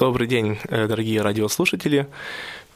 Добрый 0.00 0.26
день, 0.26 0.56
э, 0.70 0.86
дорогие 0.86 1.20
радиослушатели. 1.20 2.06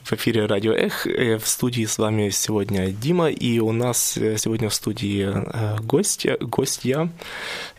В 0.03 0.13
эфире 0.13 0.45
Радио 0.45 0.75
Эх. 0.75 1.07
Э, 1.07 1.39
в 1.39 1.49
студии 1.49 1.87
с 1.87 1.97
вами 1.97 2.29
сегодня 2.29 2.89
Дима, 2.89 3.31
и 3.31 3.61
у 3.61 3.73
нас 3.73 4.19
э, 4.19 4.37
сегодня 4.37 4.69
в 4.69 4.75
студии 4.75 5.33
гостья, 5.81 6.37
гостья 6.39 7.09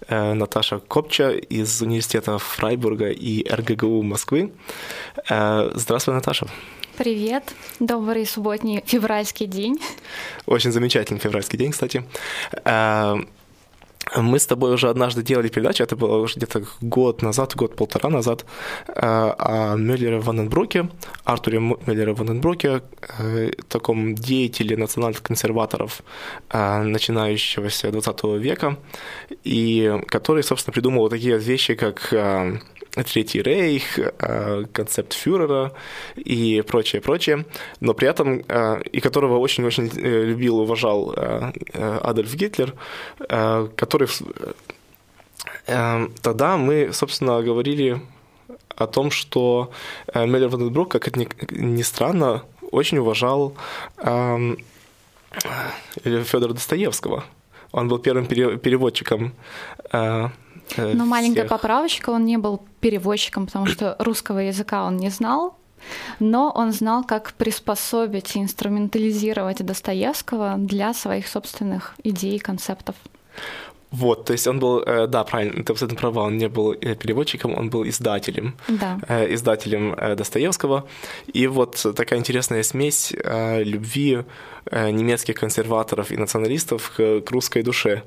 Наташа 0.10 0.80
Копча 0.80 1.30
из 1.30 1.80
университета 1.80 2.40
Фрайбурга 2.40 3.12
и 3.12 3.48
РГГУ 3.48 4.02
Москвы. 4.02 4.52
Здравствуй, 5.30 6.16
Наташа. 6.16 6.48
Привет, 6.98 7.54
добрый 7.80 8.26
субботний 8.26 8.82
февральский 8.84 9.46
день. 9.46 9.80
Очень 10.48 10.72
замечательный 10.72 11.20
февральский 11.20 11.60
день, 11.60 11.72
кстати. 11.72 12.04
Мы 14.16 14.38
с 14.40 14.46
тобой 14.46 14.74
уже 14.74 14.90
однажды 14.90 15.24
делали 15.24 15.50
передачу, 15.50 15.84
это 15.84 15.96
было 15.96 16.18
уже 16.18 16.36
где-то 16.36 16.64
год 16.82 17.22
назад, 17.22 17.56
год-полтора 17.56 18.10
назад, 18.10 18.46
э, 18.88 18.94
о 19.02 19.76
Мюллере 19.76 20.20
Ваненбруке, 20.20 20.90
Артуре 21.24 21.60
Мюллере 21.60 22.14
Ваненбруке, 22.14 22.82
э, 23.20 23.52
таком 23.68 24.16
деятеле 24.16 24.78
национальных 24.78 25.24
консерваторов 25.24 26.04
э, 26.50 26.84
начинающегося 26.84 27.92
20 27.92 28.24
века, 28.38 28.78
и 29.44 30.02
который, 30.08 30.44
собственно, 30.44 30.74
придумал 30.74 31.10
такие 31.10 31.38
вещи, 31.40 31.76
как 31.76 32.14
Третий 33.04 33.42
Рейх, 33.42 34.00
э, 34.00 34.66
концепт 34.72 35.14
фюрера 35.14 35.74
и 36.16 36.64
прочее, 36.66 37.02
прочее, 37.02 37.46
но 37.82 37.94
при 37.94 38.08
этом, 38.08 38.44
э, 38.48 38.82
и 38.84 39.02
которого 39.02 39.38
очень-очень 39.38 39.92
э, 39.96 40.24
любил, 40.24 40.60
уважал 40.60 41.14
Адольф 41.74 42.34
Гитлер, 42.36 42.74
который 43.76 44.08
тогда 46.22 46.58
мы, 46.58 46.94
собственно, 46.94 47.42
говорили 47.42 48.02
о 48.76 48.88
том, 48.88 49.12
что 49.12 49.72
Меллер 50.14 50.50
Ванденбрук, 50.50 50.92
как 50.92 51.08
это 51.08 51.26
ни 51.50 51.82
странно, 51.82 52.44
очень 52.72 53.00
уважал 53.00 53.56
Федора 56.04 56.54
Достоевского. 56.54 57.24
Он 57.72 57.88
был 57.88 58.00
первым 58.00 58.26
переводчиком 58.28 59.34
Э, 60.78 60.94
Но 60.94 61.06
маленькая 61.06 61.46
поправочка, 61.46 62.10
он 62.10 62.26
не 62.26 62.38
был 62.38 62.62
переводчиком, 62.86 63.48
потому 63.48 63.66
что 63.66 63.96
русского 63.98 64.38
языка 64.38 64.86
он 64.86 64.98
не 64.98 65.10
знал, 65.10 65.58
но 66.20 66.52
он 66.56 66.72
знал, 66.72 67.04
как 67.04 67.34
приспособить 67.34 68.36
и 68.36 68.40
инструментализировать 68.40 69.66
Достоевского 69.66 70.56
для 70.58 70.94
своих 70.94 71.28
собственных 71.28 71.96
идей 72.04 72.36
и 72.36 72.40
концептов. 72.40 72.96
Вот, 73.90 74.26
то 74.26 74.34
есть 74.34 74.48
он 74.48 74.60
был, 74.60 74.84
э, 74.84 75.08
да, 75.08 75.24
правильно, 75.24 75.64
ты 75.64 75.74
абсолютно 75.74 75.98
права, 75.98 76.24
он 76.26 76.38
не 76.38 76.48
был 76.48 76.74
э, 76.74 76.96
переводчиком, 76.96 77.58
он 77.58 77.70
был 77.70 77.88
издателем, 77.88 78.54
да. 78.68 79.00
издателем 79.34 79.96
Достоевского. 80.16 80.84
И 81.34 81.48
вот 81.48 81.86
такая 81.96 82.20
интересная 82.20 82.62
смесь 82.64 83.14
любви 83.14 84.18
Э, 84.18 84.24
немецких 84.72 85.36
консерваторов 85.36 86.12
и 86.12 86.18
националистов 86.18 86.92
к, 86.96 87.22
к 87.22 87.32
русской 87.32 87.62
душе, 87.64 88.04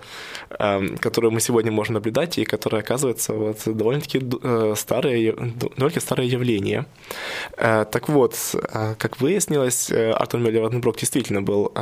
эм, 0.50 0.96
которую 0.98 1.30
мы 1.30 1.40
сегодня 1.40 1.70
можем 1.70 1.94
наблюдать 1.94 2.38
и 2.38 2.44
которая 2.44 2.82
оказывается 2.82 3.32
вот 3.32 3.58
довольно-таки 3.64 4.20
э, 4.42 4.74
старое, 4.76 5.34
довольно 5.76 6.00
старое 6.00 6.26
явление. 6.26 6.86
Э, 7.56 7.84
так 7.90 8.08
вот, 8.08 8.54
как 8.98 9.20
выяснилось, 9.20 9.90
Артур 9.90 10.40
Мюллер 10.40 10.62
Ванденброк 10.62 10.96
действительно 10.96 11.42
был 11.42 11.72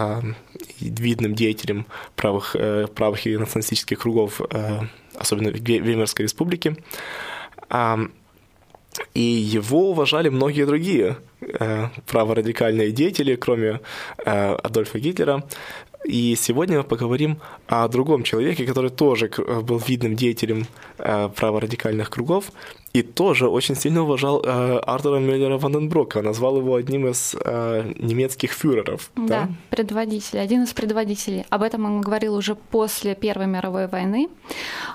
видным 0.81 1.35
деятелем 1.35 1.87
правых, 2.15 2.57
правых 2.95 3.27
и 3.27 3.37
националистических 3.37 3.99
кругов, 3.99 4.41
особенно 5.15 5.51
в 5.51 5.57
Веймарской 5.57 6.25
республике. 6.25 6.77
И 9.15 9.21
его 9.21 9.91
уважали 9.91 10.29
многие 10.29 10.67
другие 10.67 11.17
э, 11.36 11.36
праворадикальные 12.07 12.93
деятели, 12.93 13.37
кроме 13.37 13.81
э, 14.25 14.55
Адольфа 14.63 14.99
Гитлера. 14.99 15.45
И 16.07 16.37
сегодня 16.37 16.79
мы 16.79 16.85
поговорим 16.85 17.39
о 17.67 17.89
другом 17.89 18.23
человеке, 18.23 18.65
который 18.65 18.91
тоже 18.91 19.29
был 19.63 19.79
видным 19.79 20.15
деятелем 20.15 20.67
э, 20.99 21.29
праворадикальных 21.35 22.11
кругов 22.11 22.53
и 22.93 23.03
тоже 23.03 23.49
очень 23.49 23.75
сильно 23.75 24.03
уважал 24.03 24.41
э, 24.45 24.79
Артура 24.87 25.19
Мюллера 25.19 25.59
Ванденброка, 25.59 26.23
назвал 26.23 26.59
его 26.59 26.77
одним 26.77 27.09
из 27.09 27.35
э, 27.45 27.93
немецких 27.99 28.53
фюреров. 28.53 29.11
Да, 29.17 29.27
да, 29.27 29.49
предводитель, 29.71 30.39
один 30.39 30.63
из 30.63 30.73
предводителей. 30.73 31.45
Об 31.51 31.63
этом 31.63 31.85
он 31.85 32.01
говорил 32.01 32.35
уже 32.37 32.55
после 32.55 33.15
Первой 33.15 33.47
мировой 33.47 33.89
войны, 33.89 34.29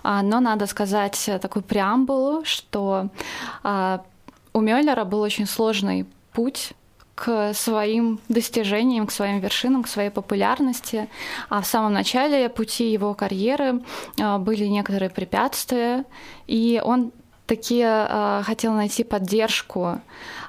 а, 0.04 0.24
но 0.24 0.40
надо 0.40 0.66
сказать 0.66 1.30
такую 1.42 1.64
преамбулу, 1.64 2.44
что 2.46 3.10
а, 3.64 4.02
у 4.54 4.62
Мюллера 4.62 5.04
был 5.04 5.20
очень 5.20 5.46
сложный 5.46 6.06
путь 6.34 6.74
к 7.16 7.54
своим 7.54 8.20
достижениям, 8.30 9.06
к 9.06 9.12
своим 9.12 9.40
вершинам, 9.40 9.84
к 9.84 9.88
своей 9.88 10.10
популярности. 10.10 11.08
А 11.50 11.62
в 11.62 11.68
самом 11.68 11.94
начале 11.94 12.50
пути 12.50 12.92
его 12.92 13.14
карьеры 13.14 13.82
а, 14.20 14.40
были 14.40 14.66
некоторые 14.66 15.12
препятствия, 15.12 16.06
и 16.48 16.82
он 16.84 17.12
таки 17.46 17.84
а, 17.86 18.42
хотел 18.44 18.74
найти 18.74 19.04
поддержку 19.04 20.02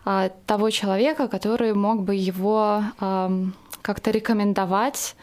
а, 0.06 0.30
того 0.46 0.70
человека, 0.70 1.28
который 1.28 1.74
мог 1.74 2.02
бы 2.02 2.14
его 2.14 2.82
как-то 3.82 4.10
рекомендовать 4.10 5.16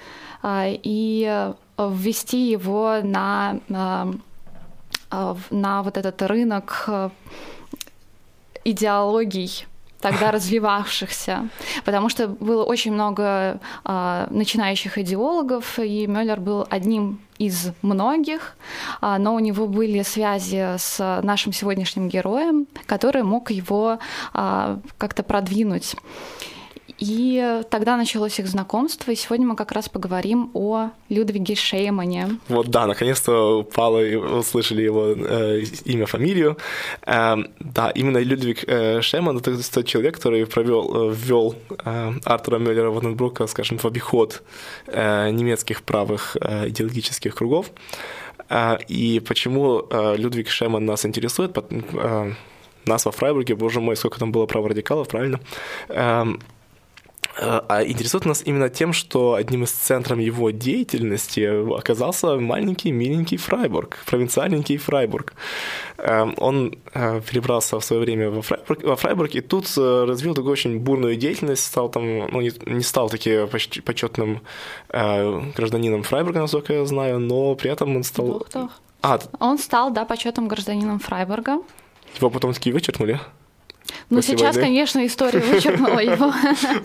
и 0.46 1.52
ввести 1.78 2.52
его 2.52 3.00
на, 3.02 3.60
на 3.70 5.84
вот 5.84 5.98
этот 5.98 6.22
рынок 6.22 6.90
идеологий 8.66 9.66
тогда 10.02 10.32
развивавшихся, 10.32 11.50
потому 11.86 12.10
что 12.10 12.28
было 12.28 12.64
очень 12.64 12.94
много 12.94 13.60
а, 13.84 14.28
начинающих 14.30 14.98
идеологов, 14.98 15.80
и 15.80 16.08
Мюллер 16.08 16.40
был 16.40 16.68
одним 16.70 17.20
из 17.38 17.72
многих, 17.82 18.58
а, 19.02 19.18
но 19.18 19.36
у 19.36 19.40
него 19.40 19.68
были 19.68 20.02
связи 20.04 20.78
с 20.78 21.22
нашим 21.24 21.54
сегодняшним 21.54 22.10
героем, 22.10 22.68
который 22.86 23.24
мог 23.24 23.52
его 23.52 24.00
а, 24.34 24.80
как-то 24.98 25.24
продвинуть. 25.24 25.96
И 27.00 27.62
тогда 27.70 27.96
началось 27.96 28.40
их 28.40 28.48
знакомство, 28.48 29.12
и 29.12 29.16
сегодня 29.16 29.48
мы 29.48 29.56
как 29.56 29.72
раз 29.72 29.88
поговорим 29.88 30.52
о 30.54 30.90
Людвиге 31.08 31.56
Шеймане. 31.56 32.40
Вот 32.50 32.68
да, 32.68 32.88
наконец-то 32.88 33.64
Павла 33.64 34.00
услышали 34.40 34.82
его 34.82 35.08
э, 35.08 35.62
имя, 35.86 36.06
фамилию. 36.06 36.58
Э, 37.06 37.38
да, 37.60 37.90
именно 37.92 38.18
Людвиг 38.18 38.66
э, 38.68 39.02
Шейман— 39.02 39.38
это 39.40 39.72
тот 39.72 39.86
человек, 39.86 40.16
который 40.16 40.46
провел, 40.46 41.12
э, 41.12 41.16
ввел 41.16 41.56
э, 41.86 42.14
Артура 42.26 42.60
Мюллера 42.60 42.90
Ванденбрука, 42.90 43.48
скажем, 43.48 43.78
в 43.78 43.86
обиход 43.86 44.44
э, 44.88 45.30
немецких 45.30 45.84
правых 45.84 46.36
э, 46.42 46.68
идеологических 46.68 47.34
кругов. 47.34 47.72
Э, 48.50 48.78
и 48.90 49.22
почему 49.22 49.86
э, 49.90 50.18
Людвиг 50.18 50.50
Шейман 50.50 50.86
нас 50.86 51.06
интересует? 51.06 51.58
Э, 51.94 52.34
нас 52.86 53.06
во 53.06 53.12
Фрайбурге, 53.12 53.56
боже 53.56 53.80
мой, 53.80 53.96
сколько 53.96 54.20
там 54.20 54.34
было 54.34 54.46
праворадикалов, 54.48 55.08
правильно? 55.08 55.40
Э, 55.88 56.26
а 57.42 57.84
интересует 57.84 58.26
нас 58.26 58.42
именно 58.46 58.70
тем, 58.70 58.94
что 58.94 59.36
одним 59.36 59.64
из 59.64 59.72
центров 59.72 60.20
его 60.20 60.52
деятельности 60.52 61.76
оказался 61.78 62.36
маленький, 62.36 62.92
миленький 62.92 63.38
Фрайбург, 63.38 64.00
провинциальненький 64.06 64.78
Фрайбург. 64.78 65.34
Эм, 65.98 66.34
он 66.38 66.78
э, 66.94 67.22
перебрался 67.22 67.80
в 67.80 67.86
свое 67.86 68.02
время 68.02 68.30
во 68.30 68.42
Фрайбург, 68.42 68.84
во 68.84 68.96
Фрайбург 68.96 69.36
и 69.36 69.42
тут 69.42 69.66
э, 69.78 70.06
развил 70.06 70.34
такую 70.34 70.52
очень 70.52 70.80
бурную 70.80 71.16
деятельность, 71.16 71.64
стал 71.64 71.90
там, 71.90 72.04
ну, 72.04 72.42
не, 72.42 72.52
не 72.66 72.84
стал 72.84 73.10
таки 73.10 73.46
почти 73.48 73.82
почетным 73.82 74.42
э, 74.90 75.42
гражданином 75.56 76.04
Фрайбурга, 76.04 76.42
насколько 76.42 76.74
я 76.74 76.86
знаю, 76.86 77.20
но 77.20 77.56
при 77.56 77.72
этом 77.72 77.96
он 77.96 78.04
стал... 78.04 78.26
Дух, 78.26 78.48
А, 79.02 79.20
он 79.40 79.58
стал, 79.58 79.92
да, 79.92 80.04
почетным 80.04 80.48
гражданином 80.48 81.00
Фрайбурга. 81.00 81.60
Его 82.18 82.30
потом 82.30 82.54
таки 82.54 82.72
вычеркнули? 82.72 83.20
Ну, 84.10 84.22
сейчас, 84.22 84.56
войны. 84.56 84.62
конечно, 84.70 85.06
история 85.06 85.40
вычеркнула 85.52 86.00
его, 86.00 86.34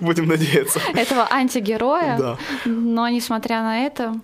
Будем 0.00 0.26
надеяться. 0.26 0.80
этого 0.94 1.26
антигероя. 1.30 2.16
Да. 2.18 2.38
Но, 2.64 3.08
несмотря 3.08 3.62
на 3.62 3.86
это, 3.86 4.14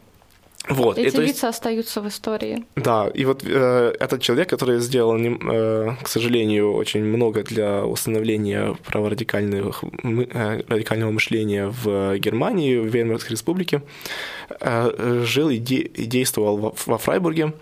Вот, 0.69 0.99
и 0.99 1.03
эти 1.03 1.17
есть- 1.17 1.29
лица 1.29 1.49
остаются 1.49 2.01
в 2.01 2.07
истории. 2.07 2.65
Да, 2.77 3.09
и 3.13 3.25
вот 3.25 3.43
э, 3.45 3.95
этот 3.99 4.21
человек, 4.21 4.49
который 4.51 4.79
сделал, 4.81 5.17
э, 5.19 5.97
к 6.03 6.07
сожалению, 6.09 6.75
очень 6.75 7.03
много 7.05 7.43
для 7.43 7.85
установления 7.85 8.77
праворадикальных, 8.87 9.83
э, 10.05 10.63
радикального 10.69 11.11
мышления 11.11 11.73
в 11.83 12.17
Германии, 12.19 12.77
в 12.77 12.87
Веймарской 12.87 13.33
республике, 13.33 13.83
э, 14.61 15.23
жил 15.25 15.49
и, 15.51 15.57
де- 15.57 15.77
и 16.03 16.05
действовал 16.05 16.57
во, 16.59 16.75
во 16.87 16.99
Фрайбурге. 16.99 17.53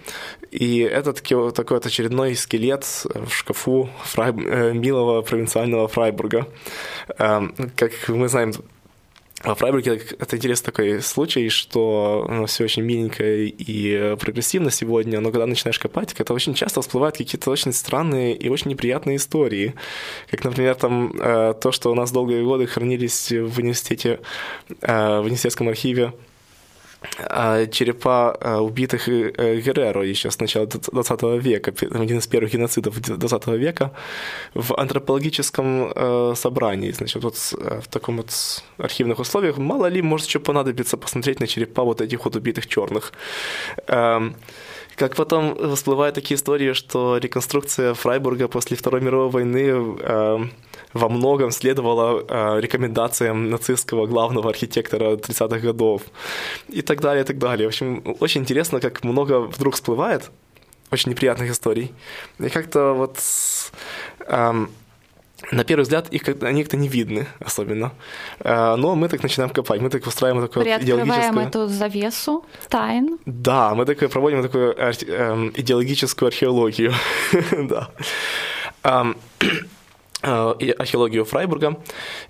И 0.50 0.78
это 0.80 1.12
таки- 1.12 1.50
такой 1.54 1.76
вот 1.76 1.86
очередной 1.86 2.34
скелет 2.34 2.84
в 3.04 3.30
шкафу 3.30 3.88
Фрай- 4.04 4.34
э, 4.44 4.72
милого 4.74 5.22
провинциального 5.22 5.86
Фрайбурга. 5.88 6.46
Э, 7.18 7.40
как 7.76 7.92
мы 8.08 8.28
знаем, 8.28 8.52
во 9.44 9.54
Фрайбурге 9.54 10.00
это 10.18 10.36
интересный 10.36 10.66
такой 10.66 11.00
случай, 11.00 11.48
что 11.48 12.44
все 12.46 12.64
очень 12.64 12.82
миленько 12.82 13.24
и 13.24 14.16
прогрессивно 14.16 14.70
сегодня, 14.70 15.20
но 15.20 15.30
когда 15.30 15.46
начинаешь 15.46 15.78
копать, 15.78 16.14
это 16.18 16.34
очень 16.34 16.54
часто 16.54 16.82
всплывают 16.82 17.16
какие-то 17.16 17.50
очень 17.50 17.72
странные 17.72 18.34
и 18.34 18.48
очень 18.48 18.70
неприятные 18.70 19.16
истории. 19.16 19.74
Как, 20.30 20.44
например, 20.44 20.74
там 20.74 21.12
э, 21.18 21.54
то, 21.60 21.70
что 21.70 21.92
у 21.92 21.94
нас 21.94 22.10
долгие 22.10 22.42
годы 22.42 22.66
хранились 22.66 23.30
в 23.30 23.58
университете, 23.58 24.20
э, 24.80 25.20
в 25.20 25.22
университетском 25.22 25.68
архиве 25.68 26.06
а, 26.06 26.12
черепа 27.70 28.36
а, 28.40 28.60
убитых 28.60 29.08
э, 29.08 29.60
Герреро 29.60 30.02
еще 30.02 30.30
с 30.30 30.40
начала 30.40 30.66
20 30.66 31.22
века, 31.42 31.72
один 31.90 32.18
из 32.18 32.26
первых 32.26 32.52
геноцидов 32.52 33.00
20 33.00 33.46
века, 33.48 33.92
в 34.54 34.74
антропологическом 34.74 35.92
э, 35.94 36.34
собрании. 36.36 36.90
Значит, 36.90 37.22
вот 37.22 37.34
э, 37.58 37.80
в 37.80 37.88
таком 37.88 38.16
вот 38.16 38.62
архивных 38.78 39.20
условиях 39.20 39.58
мало 39.58 39.86
ли 39.86 40.02
может 40.02 40.26
еще 40.26 40.40
понадобится 40.40 40.96
посмотреть 40.96 41.40
на 41.40 41.46
черепа 41.46 41.84
вот 41.84 42.00
этих 42.00 42.24
вот 42.24 42.36
убитых 42.36 42.66
черных. 42.66 43.12
Эм, 43.86 44.34
Как 44.96 45.14
потом 45.14 45.76
всплывают 45.76 46.16
такие 46.16 46.34
истории, 46.34 46.72
что 46.72 47.18
реконструкция 47.18 47.94
Фрайбурга 47.94 48.48
после 48.48 48.76
Второй 48.76 49.00
мировой 49.00 49.30
войны 49.30 49.96
э, 50.00 50.38
во 50.92 51.08
многом 51.08 51.50
следовала 51.50 52.24
э, 52.28 52.60
рекомендациям 52.60 53.50
нацистского 53.50 54.06
главного 54.06 54.50
архитектора 54.50 55.16
30-х 55.16 55.58
годов 55.58 56.02
и 56.68 56.82
так 56.82 57.00
далее, 57.00 57.24
и 57.24 57.26
так 57.26 57.38
далее. 57.38 57.66
В 57.66 57.70
общем, 57.70 58.02
очень 58.20 58.40
интересно, 58.42 58.80
как 58.80 59.04
много 59.04 59.40
вдруг 59.40 59.74
всплывает 59.74 60.30
очень 60.90 61.10
неприятных 61.10 61.50
историй. 61.50 61.92
И 62.38 62.48
как-то 62.48 62.94
вот 62.94 63.18
эм, 64.26 64.70
на 65.52 65.64
первый 65.64 65.82
взгляд 65.82 66.08
их 66.12 66.22
как 66.22 66.42
они 66.42 66.62
как-то 66.62 66.76
не 66.76 66.88
видны 66.88 67.26
особенно. 67.40 67.92
Э, 68.40 68.76
Но 68.76 68.94
мы 68.94 69.08
так 69.08 69.22
начинаем 69.22 69.50
копать, 69.50 69.80
мы 69.80 69.90
так 69.90 70.06
устраиваем 70.06 70.46
такое 70.46 70.78
идеологическое... 70.80 71.46
эту 71.46 71.68
завесу 71.68 72.44
тайн. 72.68 73.18
Да, 73.26 73.74
мы 73.74 73.84
такое 73.84 74.08
проводим 74.08 74.42
такую 74.42 74.74
архе- 74.74 75.06
эм, 75.06 75.52
идеологическую 75.56 76.28
археологию. 76.28 76.92
да. 77.52 77.90
Э, 80.20 80.54
и 80.58 80.70
археологию 80.70 81.24
Фрайбурга. 81.24 81.78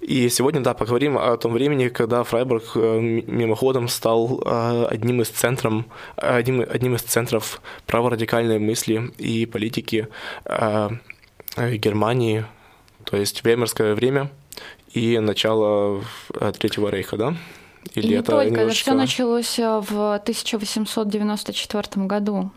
И 0.00 0.28
сегодня, 0.28 0.60
да, 0.60 0.74
поговорим 0.74 1.16
о 1.16 1.36
том 1.38 1.52
времени, 1.52 1.88
когда 1.88 2.22
Фрайбург 2.22 2.72
э, 2.74 3.00
мимоходом 3.00 3.88
стал 3.88 4.42
э, 4.44 4.86
одним 4.90 5.22
из 5.22 5.28
центром, 5.28 5.86
одним, 6.16 6.60
одним 6.60 6.96
из 6.96 7.02
центров 7.02 7.62
праворадикальной 7.86 8.58
мысли 8.58 9.10
и 9.16 9.46
политики 9.46 10.08
Германии, 11.56 12.44
то 13.04 13.16
есть 13.16 13.42
веймарское 13.44 13.94
время 13.94 14.30
и 14.92 15.18
начало 15.18 16.02
Третьего 16.58 16.90
рейха, 16.90 17.16
да? 17.16 17.36
И 17.94 18.06
не 18.06 18.14
это 18.14 18.32
только, 18.32 18.42
это 18.42 18.54
немножечко- 18.54 18.90
все 18.90 18.94
началось 18.94 19.58
в 19.58 20.14
1894 20.18 22.06
году. 22.06 22.50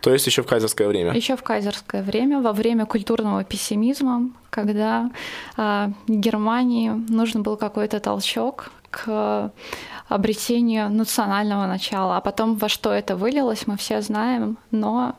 То 0.00 0.12
есть 0.12 0.26
еще 0.26 0.42
в 0.42 0.46
кайзерское 0.46 0.88
время. 0.88 1.12
Еще 1.12 1.36
в 1.36 1.42
кайзерское 1.42 2.02
время, 2.02 2.40
во 2.40 2.52
время 2.52 2.86
культурного 2.86 3.44
пессимизма, 3.44 4.30
когда 4.52 5.10
э, 5.56 5.88
Германии 6.08 6.90
нужен 6.90 7.42
был 7.42 7.56
какой-то 7.56 8.00
толчок 8.00 8.70
к 8.90 9.50
обретению 10.08 10.90
национального 10.90 11.66
начала. 11.66 12.18
А 12.18 12.20
потом 12.20 12.56
во 12.56 12.68
что 12.68 12.92
это 12.92 13.16
вылилось, 13.16 13.66
мы 13.66 13.76
все 13.76 14.02
знаем, 14.02 14.58
но 14.70 15.14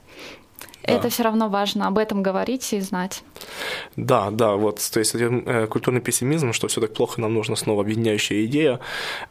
Да. 0.83 0.94
это 0.94 1.09
все 1.09 1.24
равно 1.24 1.50
важно 1.50 1.88
об 1.88 1.97
этом 1.97 2.21
говорить 2.21 2.74
и 2.74 2.80
знать. 2.81 3.24
Да, 3.95 4.30
да, 4.31 4.51
вот, 4.56 4.80
то 4.94 5.00
есть 5.00 5.15
э, 5.15 5.68
культурный 5.68 6.01
пессимизм, 6.01 6.53
что 6.53 6.68
все 6.68 6.81
так 6.81 6.94
плохо, 6.94 7.19
нам 7.21 7.33
нужна 7.33 7.56
снова 7.56 7.81
объединяющая 7.81 8.45
идея. 8.45 8.79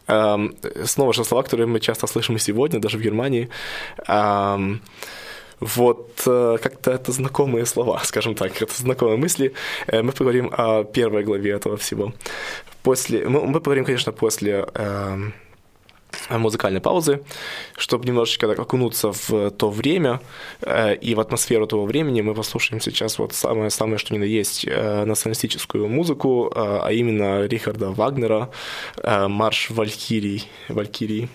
Эм, 0.09 0.55
снова 0.85 1.13
же 1.13 1.25
слова, 1.25 1.45
которые 1.45 1.67
мы 1.69 1.79
часто 1.79 2.07
слышим 2.09 2.35
и 2.37 2.41
сегодня, 2.41 2.81
даже 2.81 2.99
в 2.99 3.01
Германии. 3.03 3.49
Эм, 4.09 4.81
вот 5.63 6.23
э, 6.27 6.59
как-то 6.61 6.91
это 6.91 7.13
знакомые 7.13 7.67
слова, 7.67 8.01
скажем 8.05 8.35
так, 8.35 8.63
это 8.63 8.75
знакомые 8.75 9.17
мысли. 9.17 9.53
Э, 9.87 10.03
мы 10.03 10.13
поговорим 10.13 10.51
о 10.53 10.85
первой 10.85 11.25
главе 11.25 11.53
этого 11.53 11.77
всего. 11.77 12.13
После, 12.83 13.29
мы 13.29 13.53
поговорим, 13.53 13.85
конечно, 13.85 14.13
после 14.13 14.67
эм, 14.75 15.33
музыкальной 16.31 16.81
паузы, 16.81 17.23
чтобы 17.77 18.07
немножечко 18.07 18.49
так 18.49 18.59
окунуться 18.59 19.13
в 19.13 19.51
то 19.51 19.71
время 19.71 20.21
э, 20.63 20.97
и 20.97 21.15
в 21.15 21.21
атмосферу 21.21 21.67
того 21.67 21.85
времени, 21.85 22.23
мы 22.23 22.35
послушаем 22.35 22.81
сейчас 22.81 23.19
вот 23.19 23.33
самое-самое, 23.33 23.99
что 23.99 24.15
ни 24.15 24.19
на 24.19 24.25
есть, 24.25 24.65
э, 24.67 25.05
националистическую 25.05 25.89
музыку, 25.89 26.53
э, 26.55 26.81
а 26.83 26.91
именно 26.91 27.47
Рихарда 27.47 27.91
Вагнера, 27.91 28.51
э, 28.97 29.29
марш 29.29 29.71
Валькирий. 29.71 30.49
Валькирии. 30.69 31.29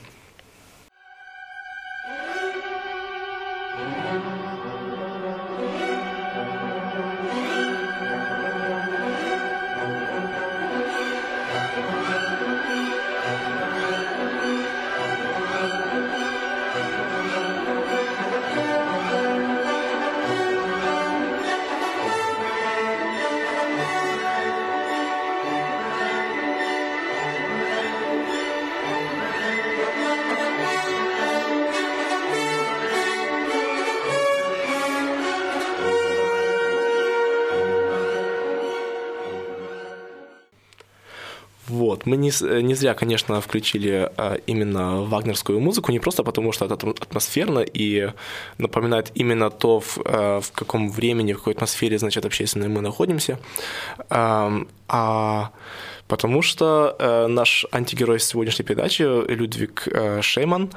Не, 42.28 42.32
с- 42.32 42.62
не 42.62 42.76
зря, 42.76 42.94
конечно, 42.94 43.40
включили 43.42 44.10
а, 44.18 44.36
именно 44.50 45.04
вагнерскую 45.04 45.60
музыку, 45.60 45.92
не 45.92 46.00
просто 46.00 46.24
потому, 46.24 46.52
что 46.52 46.66
это 46.66 46.76
атм- 46.76 46.98
атмосферно 47.02 47.60
и 47.60 48.12
напоминает 48.58 49.12
именно 49.16 49.50
то, 49.50 49.80
в, 49.80 49.98
а, 50.06 50.40
в 50.40 50.52
каком 50.52 50.90
времени, 50.92 51.34
в 51.34 51.38
какой 51.38 51.54
атмосфере, 51.54 51.98
значит, 51.98 52.26
общественной 52.26 52.68
мы 52.68 52.82
находимся, 52.82 53.38
Ам, 54.10 54.68
а 54.88 55.50
потому 56.08 56.42
что 56.42 56.96
э, 57.00 57.28
наш 57.28 57.66
антигерой 57.72 58.20
сегодняшней 58.20 58.66
передачи, 58.66 59.04
Людвиг 59.04 59.88
э, 59.88 60.22
Шейман, 60.22 60.70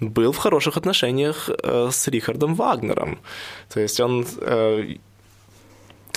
был 0.00 0.32
в 0.32 0.38
хороших 0.38 0.76
отношениях 0.76 1.48
э, 1.48 1.88
с 1.92 2.08
Рихардом 2.08 2.54
Вагнером. 2.54 3.18
То 3.72 3.80
есть 3.80 4.00
он 4.00 4.26
э, 4.40 4.96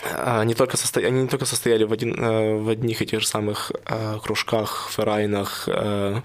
а, 0.03 0.43
не 0.43 0.53
только 0.53 0.77
состо... 0.77 0.99
они 0.99 1.23
не 1.23 1.27
только 1.27 1.45
состояли 1.45 1.83
в, 1.83 1.93
один... 1.93 2.15
э, 2.19 2.57
в 2.57 2.69
одних 2.69 3.01
и 3.01 3.05
тех 3.05 3.21
же 3.21 3.27
самых 3.27 3.71
э, 3.85 4.17
кружках, 4.21 4.89
ферайнах 4.91 5.67
э, 5.67 6.21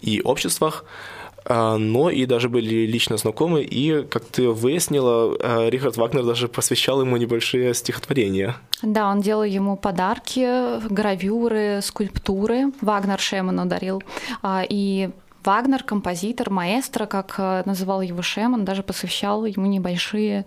и 0.00 0.20
обществах, 0.22 0.84
но 1.48 2.10
и 2.10 2.26
даже 2.26 2.50
были 2.50 2.86
лично 2.86 3.16
знакомы, 3.16 3.62
и, 3.62 4.02
как 4.02 4.26
ты 4.26 4.50
выяснила, 4.50 5.68
Рихард 5.70 5.96
Вагнер 5.96 6.22
даже 6.22 6.48
посвящал 6.48 7.00
ему 7.00 7.16
небольшие 7.16 7.72
стихотворения. 7.72 8.56
Да, 8.82 9.10
он 9.10 9.22
делал 9.22 9.42
ему 9.42 9.76
подарки, 9.76 10.86
гравюры, 10.86 11.80
скульптуры. 11.82 12.72
Вагнер 12.82 13.18
Шеману 13.18 13.64
дарил. 13.64 14.02
А, 14.42 14.64
И 14.68 15.10
Вагнер, 15.42 15.82
композитор, 15.82 16.50
маэстро, 16.50 17.06
как 17.06 17.38
называл 17.64 18.02
его 18.02 18.20
Шеман, 18.20 18.66
даже 18.66 18.82
посвящал 18.82 19.46
ему 19.46 19.66
небольшие 19.66 20.44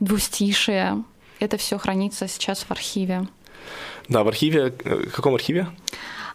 двустишия. 0.00 1.04
Это 1.40 1.56
все 1.56 1.78
хранится 1.78 2.28
сейчас 2.28 2.62
в 2.62 2.70
архиве. 2.70 3.26
Да, 4.08 4.22
в 4.24 4.28
архиве... 4.28 4.72
э, 4.84 5.06
В 5.08 5.12
каком 5.12 5.34
архиве? 5.34 5.66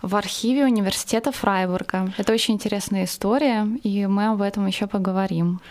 в 0.02 0.16
архиве 0.16 0.66
университета 0.66 1.32
Фрайбурга. 1.32 2.12
Это 2.18 2.34
очень 2.34 2.56
интересная 2.56 3.06
история, 3.06 3.68
и 3.84 4.08
мы 4.08 4.30
об 4.30 4.42
этом 4.42 4.66
еще 4.66 4.88
поговорим 4.88 5.62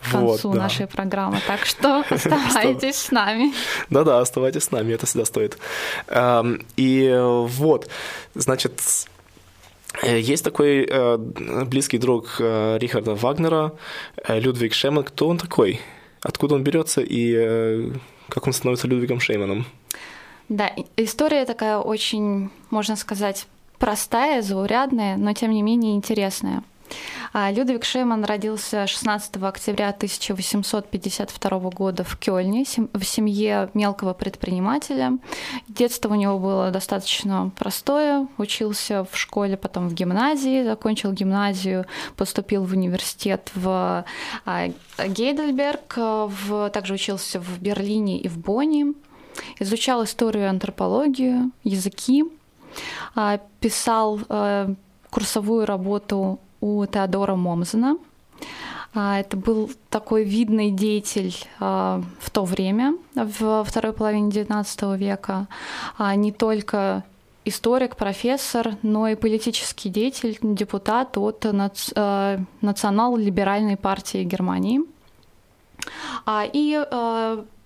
к 0.00 0.12
концу 0.12 0.48
вот, 0.48 0.56
да. 0.56 0.62
нашей 0.62 0.86
программы. 0.86 1.38
Так 1.46 1.64
что 1.66 2.04
оставайтесь 2.08 2.96
с 2.96 3.10
нами. 3.10 3.52
Да-да, 3.90 4.20
оставайтесь 4.20 4.64
с 4.64 4.70
нами, 4.70 4.92
это 4.92 5.06
всегда 5.06 5.24
стоит. 5.24 5.58
И 6.76 7.20
вот, 7.48 7.88
значит, 8.34 8.80
есть 10.02 10.44
такой 10.44 10.86
э, 10.88 11.16
близкий 11.16 11.98
друг 11.98 12.36
э, 12.40 12.78
Рихарда 12.78 13.14
Вагнера, 13.14 13.72
э, 14.24 14.40
Людвиг 14.40 14.74
Шеман. 14.74 15.04
Кто 15.04 15.28
он 15.28 15.38
такой? 15.38 15.80
Откуда 16.20 16.56
он 16.56 16.64
берется 16.64 17.00
и 17.00 17.92
как 18.28 18.46
он 18.46 18.52
становится 18.52 18.86
Людвигом 18.86 19.20
Шейманом? 19.20 19.66
Да, 20.48 20.70
история 20.96 21.44
такая 21.46 21.78
очень, 21.78 22.50
можно 22.70 22.96
сказать, 22.96 23.46
простая, 23.78 24.42
заурядная, 24.42 25.16
но 25.16 25.32
тем 25.32 25.50
не 25.52 25.62
менее 25.62 25.94
интересная. 25.94 26.62
А, 27.32 27.50
Людвиг 27.50 27.84
Шейман 27.84 28.24
родился 28.24 28.86
16 28.86 29.36
октября 29.42 29.88
1852 29.90 31.58
года 31.70 32.04
в 32.04 32.16
Кёльне 32.16 32.64
в 32.92 33.04
семье 33.04 33.70
мелкого 33.74 34.14
предпринимателя. 34.14 35.18
Детство 35.68 36.10
у 36.10 36.14
него 36.14 36.38
было 36.38 36.70
достаточно 36.70 37.50
простое. 37.56 38.28
Учился 38.38 39.04
в 39.10 39.16
школе, 39.16 39.56
потом 39.56 39.88
в 39.88 39.94
гимназии, 39.94 40.64
закончил 40.64 41.12
гимназию, 41.12 41.86
поступил 42.16 42.64
в 42.64 42.72
университет 42.72 43.50
в 43.54 44.04
а, 44.44 44.68
Гейдельберг, 44.98 45.96
в, 45.96 46.70
также 46.70 46.94
учился 46.94 47.40
в 47.40 47.58
Берлине 47.60 48.20
и 48.20 48.28
в 48.28 48.38
Бонне. 48.38 48.94
Изучал 49.58 50.04
историю 50.04 50.48
антропологию, 50.48 51.50
языки, 51.64 52.24
а, 53.14 53.40
писал 53.60 54.20
э, 54.28 54.74
курсовую 55.10 55.66
работу 55.66 56.38
у 56.64 56.86
Теодора 56.86 57.34
Момзена. 57.34 57.98
А, 58.94 59.20
это 59.20 59.36
был 59.36 59.70
такой 59.90 60.24
видный 60.24 60.70
деятель 60.70 61.34
а, 61.60 62.00
в 62.18 62.30
то 62.30 62.44
время, 62.44 62.96
в 63.14 63.64
второй 63.64 63.92
половине 63.92 64.30
XIX 64.30 64.96
века, 64.96 65.46
а, 65.98 66.14
не 66.14 66.32
только 66.32 67.04
историк, 67.44 67.96
профессор, 67.96 68.76
но 68.80 69.08
и 69.08 69.14
политический 69.14 69.90
деятель, 69.90 70.38
депутат 70.40 71.18
от 71.18 71.44
национал-либеральной 72.62 73.76
партии 73.76 74.24
Германии. 74.24 74.80
И 76.54 76.86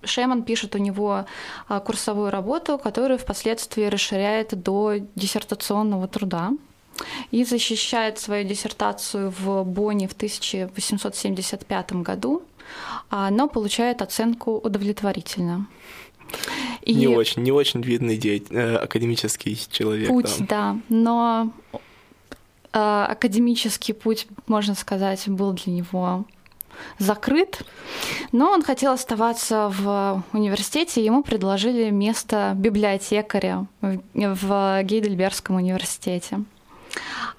Шеман 0.03 0.43
пишет 0.43 0.75
у 0.75 0.79
него 0.79 1.27
курсовую 1.69 2.33
работу, 2.33 2.77
которую 2.77 3.19
впоследствии 3.21 3.85
расширяет 3.85 4.61
до 4.61 4.95
диссертационного 5.15 6.09
труда 6.09 6.51
и 7.31 7.45
защищает 7.45 8.19
свою 8.19 8.45
диссертацию 8.45 9.33
в 9.39 9.65
Бонне 9.65 10.09
в 10.09 10.13
1875 10.13 11.93
году, 12.03 12.43
а, 13.11 13.31
но 13.31 13.49
получает 13.49 14.03
оценку 14.03 14.59
удовлетворительно. 14.59 15.67
И 16.83 16.95
не 16.95 17.09
очень, 17.09 17.43
не 17.43 17.53
очень 17.53 17.83
видный 17.83 18.17
деятель, 18.17 18.55
э, 18.55 18.77
академический 18.77 19.59
человек. 19.71 20.09
Путь, 20.09 20.37
да, 20.41 20.47
да 20.47 20.77
но 20.89 21.53
э, 22.73 23.07
академический 23.09 23.95
путь, 23.95 24.27
можно 24.47 24.75
сказать, 24.75 25.29
был 25.29 25.53
для 25.53 25.73
него 25.73 26.25
закрыт, 26.99 27.63
но 28.33 28.51
он 28.51 28.63
хотел 28.63 28.93
оставаться 28.93 29.73
в 29.75 30.23
университете, 30.33 31.05
ему 31.05 31.23
предложили 31.23 31.91
место 31.91 32.53
библиотекаря 32.57 33.67
в 33.81 34.81
Гейдельбергском 34.83 35.57
университете. 35.57 36.45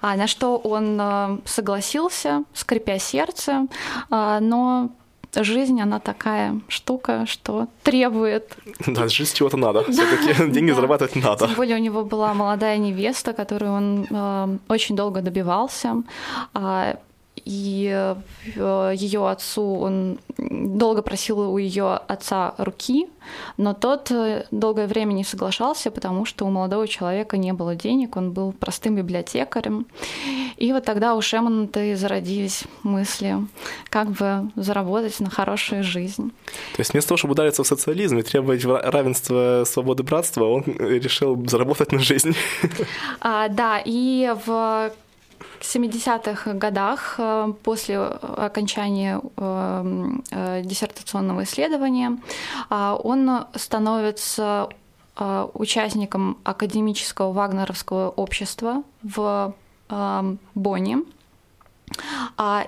А 0.00 0.16
на 0.16 0.26
что 0.26 0.56
он 0.56 0.98
э, 1.00 1.38
согласился, 1.44 2.44
скрипя 2.54 2.98
сердце, 2.98 3.66
а, 4.10 4.40
но 4.40 4.90
жизнь, 5.36 5.80
она 5.80 6.00
такая 6.00 6.60
штука, 6.68 7.24
что 7.26 7.68
требует... 7.82 8.56
Да, 8.86 9.08
жизнь 9.08 9.34
чего-то 9.34 9.56
надо. 9.56 9.84
все 9.90 10.04
таки 10.06 10.50
деньги 10.50 10.72
зарабатывать 10.72 11.16
надо. 11.16 11.46
Тем 11.46 11.56
более 11.56 11.76
у 11.76 11.80
него 11.80 12.04
была 12.04 12.34
молодая 12.34 12.78
невеста, 12.78 13.32
которую 13.32 13.72
он 13.72 14.06
э, 14.10 14.58
очень 14.68 14.96
долго 14.96 15.20
добивался. 15.22 16.02
А, 16.54 16.96
и 17.44 18.14
э, 18.56 18.92
ее 18.96 19.28
отцу 19.28 19.76
он 19.76 20.18
долго 20.38 21.02
просил 21.02 21.40
у 21.40 21.58
ее 21.58 21.94
отца 21.94 22.54
руки, 22.58 23.08
но 23.56 23.74
тот 23.74 24.10
э, 24.10 24.46
долгое 24.50 24.86
время 24.86 25.12
не 25.12 25.24
соглашался, 25.24 25.90
потому 25.90 26.24
что 26.24 26.46
у 26.46 26.50
молодого 26.50 26.86
человека 26.88 27.36
не 27.36 27.52
было 27.52 27.74
денег, 27.74 28.16
он 28.16 28.32
был 28.32 28.52
простым 28.52 28.96
библиотекарем. 28.96 29.86
И 30.56 30.72
вот 30.72 30.84
тогда 30.84 31.14
у 31.14 31.22
Шемона-то 31.22 31.82
и 31.82 31.94
зародились 31.94 32.64
мысли, 32.82 33.36
как 33.88 34.10
бы 34.10 34.50
заработать 34.56 35.18
на 35.20 35.30
хорошую 35.30 35.84
жизнь. 35.84 36.30
То 36.76 36.80
есть 36.80 36.92
вместо 36.92 37.08
того, 37.08 37.18
чтобы 37.18 37.32
удариться 37.32 37.62
в 37.62 37.66
социализм 37.66 38.18
и 38.18 38.22
требовать 38.22 38.64
равенства, 38.64 39.64
свободы, 39.66 40.02
братства, 40.02 40.44
он 40.44 40.64
решил 40.64 41.42
заработать 41.46 41.92
на 41.92 42.00
жизнь. 42.00 42.34
А, 43.20 43.48
да, 43.48 43.80
и 43.84 44.34
в 44.44 44.92
70-х 45.62 46.54
годах, 46.54 47.16
э, 47.18 47.52
после 47.62 47.98
окончания 47.98 49.20
э, 49.36 50.10
э, 50.30 50.62
диссертационного 50.64 51.44
исследования, 51.44 52.18
он 52.70 53.46
становится 53.54 54.68
участником 55.54 56.38
академического 56.44 57.32
вагнеровского 57.32 58.10
общества 58.10 58.82
в 59.02 59.54
Бонне. 60.54 61.02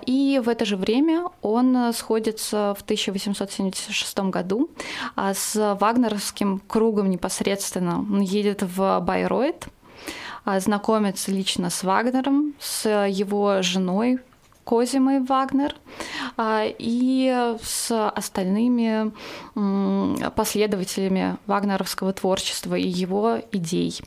И 0.07 0.41
в 0.45 0.49
это 0.49 0.65
же 0.65 0.77
время 0.77 1.29
он 1.41 1.93
сходится 1.95 2.75
в 2.79 2.83
1876 2.83 4.19
году 4.31 4.69
с 5.17 5.77
вагнеровским 5.81 6.61
кругом 6.67 7.09
непосредственно. 7.09 8.01
Он 8.01 8.21
едет 8.21 8.63
в 8.63 9.01
Байройт, 9.01 9.67
а, 9.67 9.82
знакомится 10.45 11.31
лично 11.31 11.71
с 11.71 11.83
Вагнером, 11.83 12.55
с 12.59 12.89
его 12.89 13.63
женой 13.63 14.19
Козимой 14.65 15.21
Вагнер 15.21 15.75
а, 16.37 16.65
и 16.67 17.57
с 17.63 18.11
остальными 18.11 19.13
последователями 20.31 21.37
вагнеровского 21.47 22.13
творчества 22.13 22.77
и 22.77 22.87
его 22.87 23.41
идей. 23.51 24.01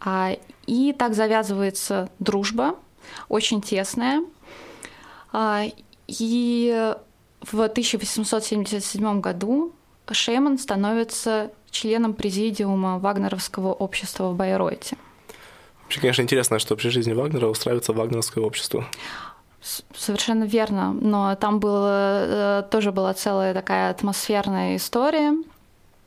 А, 0.00 0.36
и 0.66 0.92
так 0.92 1.14
завязывается 1.14 2.10
дружба, 2.20 2.76
очень 3.28 3.60
тесная. 3.60 4.22
И 6.06 6.94
в 7.40 7.60
1877 7.60 9.20
году 9.20 9.72
Шейман 10.10 10.58
становится 10.58 11.50
членом 11.70 12.14
президиума 12.14 12.98
Вагнеровского 12.98 13.72
общества 13.72 14.30
в 14.30 14.36
Байройте. 14.36 14.96
Вообще, 15.92 16.00
конечно, 16.00 16.22
интересно, 16.22 16.58
что 16.58 16.74
при 16.74 16.88
жизни 16.88 17.12
Вагнера 17.12 17.48
устраивается 17.48 17.92
вагнеровское 17.92 18.42
общество. 18.42 18.86
Совершенно 19.94 20.44
верно, 20.44 20.94
но 20.94 21.34
там 21.34 21.60
было, 21.60 22.60
э, 22.60 22.62
тоже 22.70 22.92
была 22.92 23.12
целая 23.12 23.52
такая 23.52 23.90
атмосферная 23.90 24.76
история, 24.76 25.34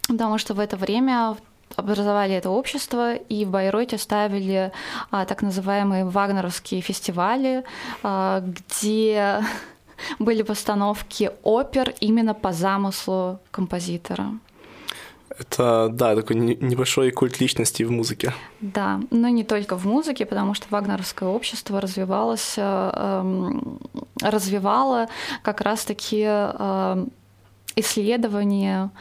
потому 0.08 0.40
что 0.40 0.56
в 0.56 0.60
это 0.60 0.76
время 0.76 1.38
образовали 1.76 2.34
это 2.34 2.50
общество, 2.50 3.14
и 3.14 3.46
в 3.46 3.52
Байройте 3.52 4.00
ставили 4.00 4.72
а, 5.12 5.26
так 5.26 5.44
называемые 5.44 6.06
вагнеровские 6.06 6.82
фестивали, 6.82 7.64
а, 8.02 8.40
где 8.42 9.44
были 10.18 10.42
постановки 10.42 11.30
опер 11.44 11.94
именно 12.00 12.34
по 12.34 12.54
замыслу 12.54 13.40
композитора. 13.52 14.32
Это, 15.38 15.90
да, 15.92 16.16
такой 16.16 16.36
небольшой 16.38 17.12
культ 17.12 17.42
личности 17.42 17.84
в 17.84 17.92
музыке. 17.92 18.34
Да, 18.62 19.02
но 19.12 19.28
не 19.28 19.44
только 19.44 19.76
в 19.76 19.86
музыке, 19.86 20.26
потому 20.26 20.54
что 20.54 20.68
вагнеровское 20.70 21.28
общество 21.28 21.82
развивалось, 21.82 22.54
э, 22.58 22.62
эм, 22.94 23.80
развивало 24.22 25.08
как 25.42 25.60
раз-таки 25.62 26.24
э, 26.26 27.06
исследования 27.76 28.92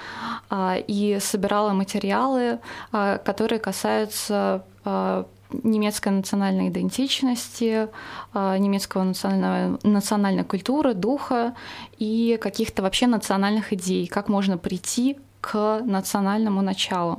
э, 0.50 0.82
и 0.88 1.18
собирала 1.20 1.72
материалы, 1.72 2.58
которые 2.90 3.60
касаются 3.60 4.64
немецкой 5.62 6.08
национальной 6.08 6.68
идентичности, 6.68 7.88
немецкого 8.34 9.04
национального, 9.04 9.78
национальной 9.84 10.42
культуры, 10.42 10.94
духа 10.94 11.54
и 11.96 12.38
каких-то 12.42 12.82
вообще 12.82 13.06
национальных 13.06 13.72
идей, 13.72 14.08
как 14.08 14.28
можно 14.28 14.58
прийти 14.58 15.16
к 15.44 15.82
национальному 15.84 16.62
началу. 16.62 17.16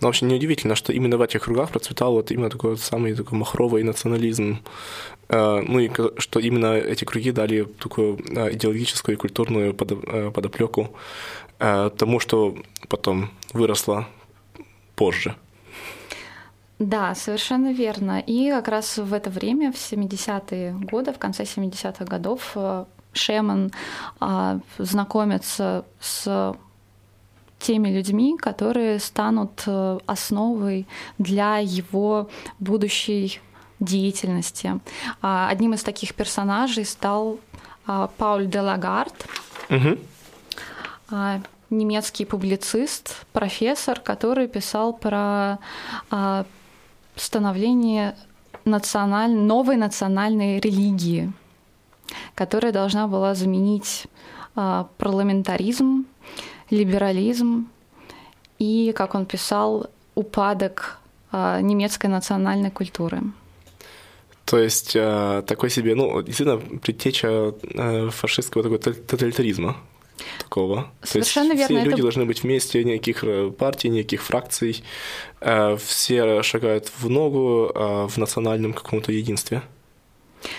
Но 0.00 0.08
вообще 0.08 0.26
неудивительно, 0.26 0.74
что 0.74 0.92
именно 0.92 1.18
в 1.18 1.22
этих 1.22 1.42
кругах 1.42 1.70
процветал 1.70 2.12
вот 2.12 2.30
именно 2.30 2.48
такой 2.48 2.70
вот 2.70 2.80
самый 2.80 3.14
такой 3.14 3.38
махровый 3.38 3.82
национализм. 3.82 4.58
Э, 5.28 5.60
ну 5.60 5.78
и 5.80 5.90
что 6.18 6.40
именно 6.40 6.74
эти 6.74 7.04
круги 7.04 7.32
дали 7.32 7.64
такую 7.64 8.16
э, 8.16 8.54
идеологическую 8.54 9.16
и 9.16 9.18
культурную 9.18 9.74
э, 9.74 10.30
подоплеку 10.30 10.88
тому, 11.58 12.20
что 12.20 12.54
потом 12.88 13.30
выросло 13.54 14.06
позже. 14.94 15.34
Да, 16.78 17.14
совершенно 17.14 17.72
верно. 17.72 18.22
И 18.26 18.50
как 18.50 18.68
раз 18.68 18.98
в 18.98 19.14
это 19.14 19.30
время, 19.30 19.72
в 19.72 19.76
70-е 19.76 20.72
годы, 20.92 21.12
в 21.12 21.18
конце 21.18 21.44
70-х 21.44 22.04
годов, 22.04 22.56
Шеман 23.14 23.72
знакомится 24.78 25.84
с 25.98 26.54
теми 27.66 27.88
людьми, 27.88 28.36
которые 28.38 29.00
станут 29.00 29.64
э, 29.66 29.98
основой 30.06 30.86
для 31.18 31.58
его 31.58 32.28
будущей 32.60 33.40
деятельности. 33.80 34.80
А, 35.20 35.48
одним 35.48 35.72
из 35.74 35.82
таких 35.82 36.14
персонажей 36.14 36.84
стал 36.84 37.38
а, 37.86 38.08
Пауль 38.18 38.46
де 38.46 38.60
Лагард, 38.60 39.26
угу. 39.68 39.98
немецкий 41.70 42.24
публицист, 42.24 43.26
профессор, 43.32 44.00
который 44.00 44.48
писал 44.48 44.92
про 44.92 45.58
становление 47.16 48.14
националь... 48.64 49.32
новой 49.32 49.76
национальной 49.76 50.60
религии, 50.60 51.32
которая 52.34 52.72
должна 52.72 53.08
была 53.08 53.34
заменить 53.34 54.06
парламентаризм, 54.54 56.06
либерализм 56.70 57.68
и, 58.58 58.92
как 58.96 59.14
он 59.14 59.26
писал, 59.26 59.88
упадок 60.14 60.98
немецкой 61.32 62.06
национальной 62.06 62.70
культуры. 62.70 63.20
То 64.46 64.58
есть 64.58 64.92
э, 64.94 65.42
такой 65.44 65.70
себе, 65.70 65.96
ну, 65.96 66.22
действительно, 66.22 66.58
предтеча 66.78 67.52
э, 67.62 68.10
фашистского 68.10 68.62
такого 68.62 68.78
тоталитаризма 68.78 69.76
такого. 70.38 70.92
Совершенно 71.02 71.50
То 71.50 71.56
есть 71.56 71.68
верно. 71.68 71.80
Все 71.80 71.84
люди 71.84 71.94
это... 71.94 72.02
должны 72.02 72.24
быть 72.24 72.42
вместе, 72.44 72.84
никаких 72.84 73.24
э, 73.24 73.50
партий, 73.50 73.88
никаких 73.88 74.22
фракций. 74.22 74.84
Все 75.78 76.42
шагают 76.42 76.90
в 76.98 77.10
ногу 77.10 77.70
в 77.74 78.16
национальном 78.16 78.72
каком-то 78.72 79.12
единстве. 79.12 79.62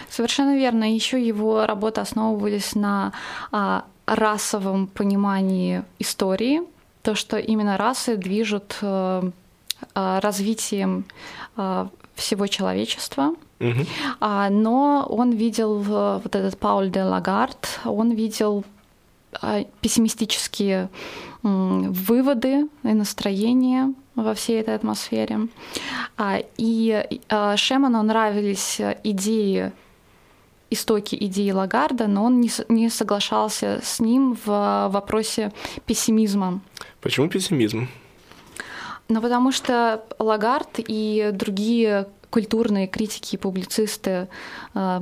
Совершенно 0.10 0.56
верно. 0.56 0.94
Еще 0.94 1.26
его 1.26 1.66
работы 1.66 2.02
основывались 2.02 2.76
на 2.76 3.14
а, 3.52 3.86
расовом 4.06 4.88
понимании 4.88 5.84
истории, 6.00 6.62
то, 7.02 7.16
что 7.16 7.38
именно 7.38 7.78
расы 7.78 8.18
движут 8.18 8.78
а, 8.82 9.32
развитием 9.94 11.06
а, 11.56 11.90
всего 12.16 12.48
человечества. 12.48 13.36
Угу. 13.60 13.86
Но 14.50 15.08
он 15.10 15.32
видел, 15.32 15.82
э, 15.82 16.20
вот 16.24 16.36
этот 16.36 16.60
Пауль 16.60 16.92
де 16.92 17.04
Лагард, 17.04 17.80
он 17.86 18.12
видел 18.12 18.64
а, 19.42 19.64
пессимистические 19.82 20.90
выводы 21.44 22.68
и 22.84 22.94
настроения 22.94 23.94
во 24.18 24.34
всей 24.34 24.60
этой 24.60 24.76
атмосфере. 24.76 25.48
А, 26.18 26.40
и 26.58 27.08
Шеману 27.56 28.04
нравились 28.04 28.82
идеи 29.04 29.72
истоки 30.70 31.16
идеи 31.20 31.52
Лагарда, 31.52 32.08
но 32.08 32.26
он 32.26 32.42
не, 32.42 32.90
соглашался 32.90 33.80
с 33.84 34.00
ним 34.00 34.38
в 34.46 34.90
вопросе 34.92 35.52
пессимизма. 35.86 36.60
Почему 37.02 37.30
пессимизм? 37.30 37.88
Ну, 39.10 39.22
потому 39.22 39.52
что 39.52 40.04
Лагард 40.20 40.80
и 40.80 41.30
другие 41.34 42.08
культурные 42.30 42.88
критики 42.88 43.36
и 43.36 43.38
публицисты 43.38 44.28
э, 44.74 45.02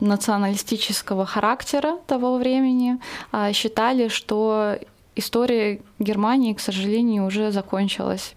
националистического 0.00 1.24
характера 1.24 1.96
того 2.06 2.36
времени 2.36 3.00
э, 3.32 3.52
считали, 3.54 4.08
что 4.08 4.78
история 5.16 5.80
Германии, 5.98 6.54
к 6.54 6.60
сожалению, 6.60 7.26
уже 7.26 7.50
закончилась. 7.50 8.32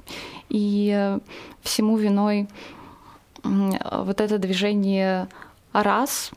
И 0.50 0.92
э, 0.96 1.20
всему 1.62 1.98
виной 1.98 2.48
вот 3.44 4.20
это 4.20 4.38
движение 4.38 5.30
рас, 5.72 6.32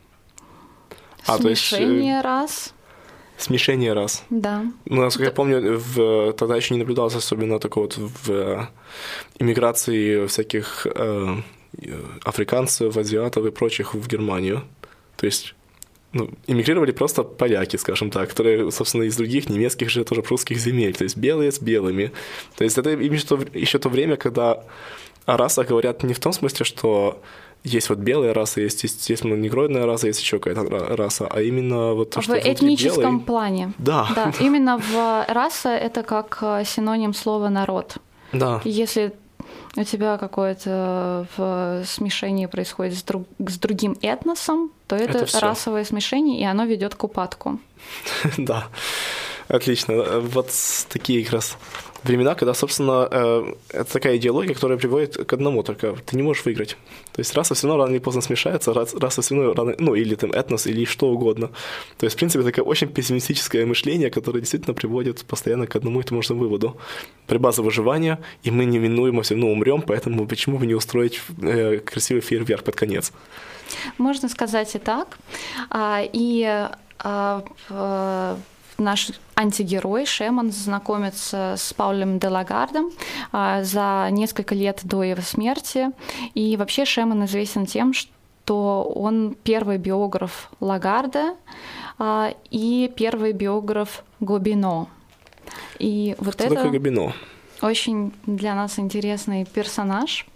а, 1.27 1.39
смешение 1.39 2.15
есть, 2.15 2.25
рас. 2.25 2.75
Смешение 3.39 3.93
рас. 3.93 4.25
Да. 4.31 4.65
Ну, 4.85 5.03
насколько 5.03 5.27
я 5.27 5.33
помню, 5.33 5.79
в, 5.79 6.33
тогда 6.35 6.57
еще 6.57 6.75
не 6.75 6.81
наблюдалось 6.81 7.17
особенно 7.17 7.59
такого 7.59 7.85
вот 7.85 7.97
в 7.97 8.69
иммиграции 9.39 10.27
всяких 10.27 10.87
э, 10.87 11.37
африканцев, 12.25 12.97
азиатов 12.97 13.47
и 13.47 13.51
прочих 13.51 13.95
в 13.95 14.07
Германию. 14.09 14.63
То 15.17 15.27
есть 15.27 15.55
ну, 16.13 16.31
эмигрировали 16.47 16.93
просто 16.93 17.23
поляки, 17.23 17.77
скажем 17.77 18.11
так, 18.11 18.29
которые, 18.29 18.71
собственно, 18.71 19.05
из 19.05 19.17
других 19.17 19.49
немецких 19.49 19.91
же 19.91 20.05
тоже 20.05 20.23
прусских 20.23 20.59
земель, 20.59 20.95
то 20.95 21.05
есть 21.05 21.17
белые 21.17 21.51
с 21.51 21.61
белыми. 21.61 22.13
То 22.57 22.65
есть 22.65 22.79
это 22.79 22.91
еще 22.91 23.27
то, 23.27 23.39
еще 23.55 23.79
то 23.79 23.89
время, 23.89 24.17
когда 24.17 24.65
о 25.27 25.37
расах 25.37 25.69
говорят 25.69 26.03
не 26.03 26.15
в 26.15 26.21
том 26.21 26.33
смысле, 26.33 26.65
что 26.65 27.23
есть 27.65 27.89
вот 27.89 27.99
белая 27.99 28.35
раса, 28.35 28.61
есть, 28.61 28.83
естественно, 28.83 29.35
негроидная 29.35 29.87
раса, 29.87 30.09
есть 30.09 30.21
еще 30.21 30.39
какая-то 30.39 30.97
раса, 30.97 31.29
а 31.31 31.41
именно 31.41 31.95
вот 31.95 32.11
то, 32.11 32.21
в 32.21 32.25
что 32.25 32.35
этническом 32.35 33.03
белый... 33.03 33.21
плане. 33.21 33.73
Да. 33.79 34.09
да. 34.15 34.33
Именно 34.41 34.79
в 34.79 35.27
раса 35.29 35.71
это 35.71 36.03
как 36.03 36.39
э, 36.43 36.65
синоним 36.67 37.15
слова 37.15 37.49
народ. 37.49 37.99
Да. 38.33 38.61
Если 38.65 39.13
у 39.77 39.85
тебя 39.85 40.19
какое-то 40.19 41.27
в 41.37 41.83
смешение 41.87 42.49
происходит 42.49 42.99
с, 42.99 43.03
друг, 43.03 43.27
с 43.39 43.59
другим 43.59 43.97
этносом, 44.03 44.71
то 44.87 44.97
это, 44.97 45.19
это 45.19 45.41
расовое 45.41 45.85
смешение, 45.85 46.41
и 46.41 46.45
оно 46.45 46.65
ведет 46.65 46.95
к 46.95 47.05
упадку. 47.05 47.59
Да, 48.37 48.69
отлично. 49.49 50.21
Вот 50.21 50.51
такие 50.89 51.25
как 51.25 51.35
раз 51.35 51.57
времена, 52.05 52.35
когда, 52.35 52.55
собственно, 52.55 53.09
э, 53.11 53.55
это 53.71 53.93
такая 53.93 54.17
идеология, 54.17 54.55
которая 54.55 54.79
приводит 54.79 55.17
к 55.27 55.33
одному 55.33 55.63
только. 55.63 55.95
Ты 56.07 56.17
не 56.17 56.23
можешь 56.23 56.45
выиграть. 56.45 56.77
То 57.13 57.21
есть 57.21 57.35
раса 57.35 57.55
все 57.55 57.69
равно 57.69 57.85
рано 57.85 57.95
или 57.95 58.03
поздно 58.03 58.23
смешается, 58.23 58.73
раса 58.73 59.23
все 59.23 59.35
равно 59.35 59.55
рано, 59.55 59.75
ну, 59.79 59.95
или 59.95 60.15
там 60.15 60.33
этнос, 60.33 60.67
или 60.67 60.85
что 60.85 61.09
угодно. 61.09 61.49
То 61.99 62.07
есть, 62.07 62.17
в 62.17 62.19
принципе, 62.19 62.45
такое 62.45 62.65
очень 62.65 62.89
пессимистическое 62.89 63.67
мышление, 63.67 64.11
которое 64.11 64.41
действительно 64.41 64.75
приводит 64.75 65.25
постоянно 65.25 65.67
к 65.67 65.77
одному 65.77 66.01
и 66.01 66.03
тому 66.03 66.23
же 66.23 66.35
выводу. 66.35 66.77
Борьба 67.29 67.53
за 67.53 67.63
выживание, 67.63 68.19
и 68.43 68.51
мы 68.51 68.65
неминуемо 68.65 69.23
все 69.23 69.35
равно 69.35 69.51
умрем, 69.51 69.83
поэтому 69.83 70.27
почему 70.27 70.59
бы 70.59 70.67
не 70.67 70.75
устроить 70.75 71.21
э, 71.41 71.79
красивый 71.79 72.23
фейерверк 72.23 72.65
под 72.65 72.77
конец? 72.77 73.13
Можно 73.99 74.29
сказать 74.29 74.75
и 74.75 74.79
так. 74.79 75.19
А, 75.71 76.03
и 76.13 76.69
а, 76.99 77.45
наш 78.79 79.11
антигерой 79.35 80.07
Шеман 80.07 80.53
знакомится 80.53 81.55
с 81.57 81.73
Паулем 81.73 82.19
де 82.19 82.29
Лагардом 82.29 82.91
а, 83.33 83.63
за 83.63 84.09
несколько 84.11 84.55
лет 84.55 84.81
до 84.85 85.03
его 85.03 85.23
смерти. 85.23 85.91
И 86.35 86.57
вообще 86.57 86.85
Шеман 86.85 87.25
известен 87.25 87.67
тем, 87.67 87.93
что 87.93 88.83
он 88.85 89.37
первый 89.45 89.79
биограф 89.79 90.51
Лагарда 90.61 91.35
а, 91.99 92.35
и 92.51 92.93
первый 92.95 93.33
биограф 93.33 94.05
Гобино. 94.21 94.89
И 95.79 96.15
вот 96.19 96.35
Кто 96.35 96.45
это 96.45 96.55
такой 96.55 96.71
Гобино? 96.71 97.13
очень 97.63 98.13
для 98.27 98.55
нас 98.55 98.79
интересный 98.79 99.45
персонаж. 99.45 100.27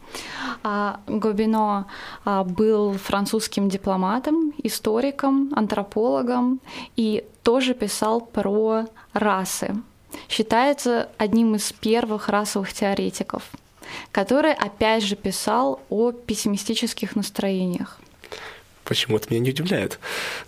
А, 0.63 1.01
Гобино 1.07 1.87
был 2.25 2.93
французским 2.95 3.69
дипломатом, 3.69 4.53
историком, 4.63 5.53
антропологом 5.55 6.61
и 6.97 7.25
тоже 7.43 7.75
писал 7.75 8.21
про 8.21 8.87
расы. 9.13 9.75
Считается 10.29 11.09
одним 11.19 11.55
из 11.55 11.73
первых 11.73 12.29
расовых 12.29 12.73
теоретиков, 12.73 13.43
который 14.13 14.53
опять 14.53 15.03
же 15.03 15.17
писал 15.17 15.81
о 15.91 16.13
пессимистических 16.13 17.17
настроениях. 17.17 17.99
Почему 18.85 19.17
это 19.17 19.29
меня 19.31 19.41
не 19.41 19.51
удивляет? 19.51 19.99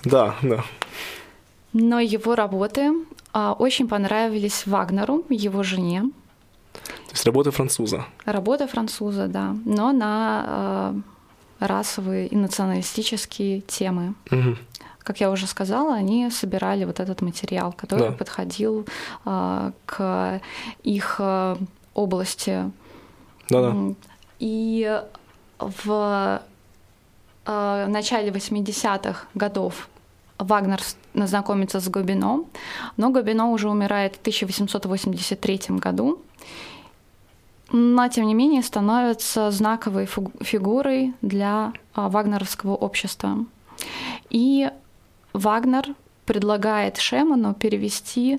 Да, 0.05 0.37
да. 0.42 0.64
Но 1.73 2.01
его 2.01 2.35
работы 2.35 2.92
а, 3.33 3.53
очень 3.53 3.88
понравились 3.88 4.66
Вагнеру, 4.66 5.25
его 5.29 5.62
жене. 5.62 6.05
То 6.85 7.12
есть 7.12 7.27
работа 7.27 7.51
француза. 7.51 8.05
Работа 8.25 8.67
француза, 8.67 9.29
да, 9.29 9.57
но 9.64 9.93
на 9.93 10.45
а, 10.47 10.95
расовые 11.61 12.29
и 12.29 12.37
националистические 12.37 13.61
темы. 13.62 14.14
Угу 14.31 14.57
как 15.09 15.21
я 15.21 15.31
уже 15.31 15.47
сказала, 15.47 15.95
они 15.95 16.31
собирали 16.31 16.85
вот 16.85 17.01
этот 17.01 17.23
материал, 17.23 17.73
который 17.73 18.11
да. 18.11 18.12
подходил 18.12 18.87
а, 19.25 19.73
к 19.87 20.43
их 20.83 21.17
а, 21.19 21.57
области. 21.95 22.71
Да-да. 23.49 23.95
И 24.38 25.01
в 25.59 26.43
а, 27.47 27.87
начале 27.87 28.29
80-х 28.29 29.29
годов 29.35 29.88
Вагнер 30.38 30.81
знакомится 31.14 31.81
с 31.81 31.88
Гобино, 31.88 32.44
но 32.96 33.11
Гобино 33.11 33.51
уже 33.51 33.68
умирает 33.68 34.16
в 34.16 34.20
1883 34.20 35.61
году, 35.79 36.22
но 37.70 38.09
тем 38.09 38.27
не 38.27 38.35
менее 38.35 38.62
становится 38.62 39.51
знаковой 39.51 40.07
фигурой 40.07 41.14
для 41.20 41.72
а, 41.94 42.09
вагнеровского 42.09 42.74
общества. 42.74 43.44
И 44.31 44.70
Вагнер 45.33 45.94
предлагает 46.24 46.98
Шеману 46.98 47.55
перевести 47.55 48.38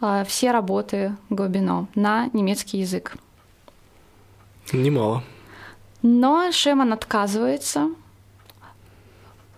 э, 0.00 0.24
все 0.26 0.50
работы 0.50 1.16
Гобино 1.30 1.86
на 1.94 2.28
немецкий 2.32 2.78
язык. 2.78 3.16
Немало. 4.72 5.22
Но 6.02 6.50
Шеман 6.52 6.92
отказывается, 6.92 7.90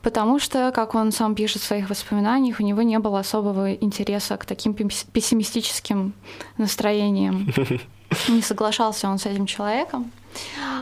потому 0.02 0.38
что, 0.38 0.72
как 0.72 0.94
он 0.94 1.12
сам 1.12 1.34
пишет 1.34 1.62
в 1.62 1.66
своих 1.66 1.90
воспоминаниях, 1.90 2.60
у 2.60 2.62
него 2.62 2.82
не 2.82 2.98
было 2.98 3.20
особого 3.20 3.72
интереса 3.74 4.36
к 4.36 4.44
таким 4.44 4.74
пессимистическим 4.74 6.12
настроениям. 6.58 7.52
Не 8.28 8.42
соглашался 8.42 9.08
он 9.08 9.18
с 9.18 9.26
этим 9.26 9.46
человеком. 9.46 10.10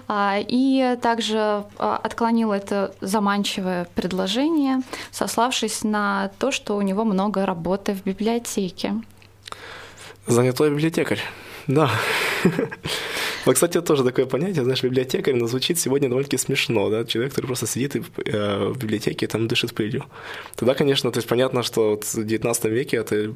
А, 0.06 0.36
и 0.38 0.96
также 1.02 1.64
а, 1.78 2.00
отклонил 2.02 2.52
это 2.52 2.94
заманчивое 3.00 3.86
предложение, 3.94 4.80
сославшись 5.10 5.84
на 5.84 6.30
то, 6.38 6.50
что 6.50 6.76
у 6.76 6.82
него 6.82 7.04
много 7.04 7.44
работы 7.44 7.94
в 7.94 8.02
библиотеке. 8.04 8.94
Занятой 10.26 10.70
библиотекарь. 10.70 11.20
Да. 11.66 11.90
Но, 13.46 13.52
кстати, 13.52 13.80
тоже 13.80 14.04
такое 14.04 14.26
понятие, 14.26 14.64
знаешь, 14.64 14.82
библиотекарь, 14.82 15.34
но 15.34 15.46
звучит 15.46 15.78
сегодня 15.78 16.08
довольно-таки 16.08 16.38
смешно, 16.38 16.90
да, 16.90 17.04
человек, 17.04 17.32
который 17.32 17.46
просто 17.46 17.66
сидит 17.66 17.96
и, 17.96 18.02
э, 18.26 18.68
в 18.68 18.78
библиотеке 18.78 19.26
и 19.26 19.28
там 19.28 19.48
дышит 19.48 19.74
пылью. 19.74 20.04
Тогда, 20.56 20.74
конечно, 20.74 21.10
то 21.10 21.18
есть 21.18 21.28
понятно, 21.28 21.62
что 21.62 22.00
в 22.00 22.24
19 22.24 22.64
веке 22.66 22.98
это 22.98 23.34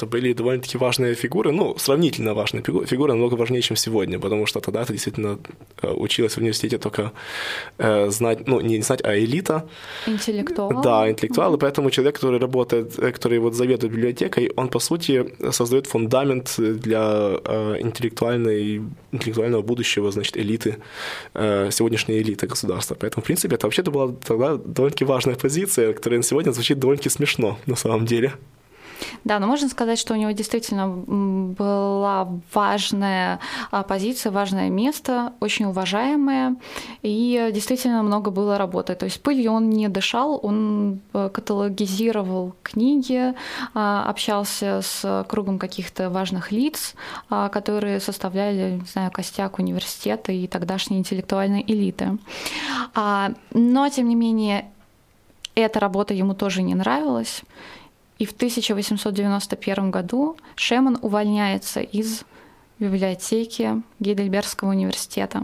это 0.00 0.06
были 0.06 0.32
довольно-таки 0.32 0.78
важные 0.78 1.14
фигуры, 1.14 1.52
ну, 1.52 1.76
сравнительно 1.76 2.34
важные 2.34 2.62
фигуры, 2.62 3.12
намного 3.12 3.34
важнее, 3.34 3.62
чем 3.62 3.76
сегодня, 3.76 4.18
потому 4.18 4.46
что 4.46 4.60
тогда 4.60 4.84
ты 4.84 4.92
действительно 4.92 5.38
э, 5.82 5.92
училась 5.92 6.34
в 6.34 6.38
университете 6.38 6.78
только 6.78 7.12
э, 7.78 8.10
знать, 8.10 8.48
ну, 8.48 8.60
не 8.60 8.82
знать, 8.82 9.04
а 9.04 9.14
элита. 9.14 9.68
Интеллектуал. 10.06 10.82
Да, 10.82 11.10
интеллектуал, 11.10 11.54
mm-hmm. 11.54 11.60
поэтому 11.60 11.90
человек, 11.90 12.14
который 12.14 12.40
работает, 12.40 12.98
э, 12.98 13.12
который 13.12 13.38
вот 13.38 13.54
заведует 13.54 13.92
библиотекой, 13.92 14.50
он, 14.56 14.68
по 14.68 14.78
сути, 14.78 15.26
создает 15.50 15.86
фундамент 15.86 16.54
для 16.58 17.00
интеллектуальной, 17.80 18.82
интеллектуального 19.12 19.62
будущего, 19.62 20.10
значит, 20.10 20.36
элиты, 20.36 20.76
сегодняшней 21.34 22.18
элиты 22.22 22.46
государства. 22.46 22.96
Поэтому, 22.98 23.22
в 23.22 23.26
принципе, 23.26 23.56
это 23.56 23.66
вообще-то 23.66 23.90
была 23.90 24.12
тогда 24.26 24.56
довольно-таки 24.56 25.04
важная 25.04 25.34
позиция, 25.34 25.92
которая 25.92 26.22
сегодня 26.22 26.52
звучит 26.52 26.78
довольно-таки 26.78 27.10
смешно, 27.10 27.58
на 27.66 27.76
самом 27.76 28.06
деле. 28.06 28.32
Да, 29.24 29.38
но 29.38 29.46
можно 29.46 29.68
сказать, 29.68 29.98
что 29.98 30.14
у 30.14 30.16
него 30.16 30.30
действительно 30.32 30.88
была 30.88 32.28
важная 32.52 33.38
а, 33.70 33.82
позиция, 33.82 34.32
важное 34.32 34.68
место, 34.70 35.32
очень 35.40 35.66
уважаемое, 35.66 36.56
и 37.02 37.50
действительно 37.52 38.02
много 38.02 38.30
было 38.30 38.58
работы. 38.58 38.94
То 38.94 39.04
есть 39.04 39.22
пылью 39.22 39.52
он 39.52 39.70
не 39.70 39.88
дышал, 39.88 40.40
он 40.42 41.00
э, 41.12 41.30
каталогизировал 41.32 42.54
книги, 42.62 43.34
а, 43.74 44.08
общался 44.08 44.80
с 44.82 45.24
кругом 45.28 45.58
каких-то 45.58 46.10
важных 46.10 46.52
лиц, 46.52 46.94
а, 47.28 47.48
которые 47.48 48.00
составляли, 48.00 48.80
не 48.80 48.86
знаю, 48.86 49.10
костяк 49.10 49.58
университета 49.58 50.32
и 50.32 50.46
тогдашней 50.46 50.98
интеллектуальной 50.98 51.64
элиты. 51.66 52.18
Но, 52.94 53.88
тем 53.88 54.08
не 54.08 54.14
менее, 54.14 54.66
эта 55.54 55.80
работа 55.80 56.14
ему 56.14 56.34
тоже 56.34 56.62
не 56.62 56.74
нравилась, 56.74 57.42
и 58.20 58.26
в 58.26 58.32
1891 58.32 59.90
году 59.90 60.36
Шеман 60.54 60.98
увольняется 61.00 61.80
из 61.80 62.24
библиотеки 62.78 63.82
Гейдельбергского 63.98 64.68
университета, 64.68 65.42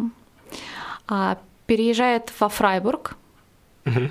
а, 1.08 1.38
переезжает 1.66 2.30
во 2.38 2.50
Фрайбург, 2.50 3.16
угу. 3.86 4.10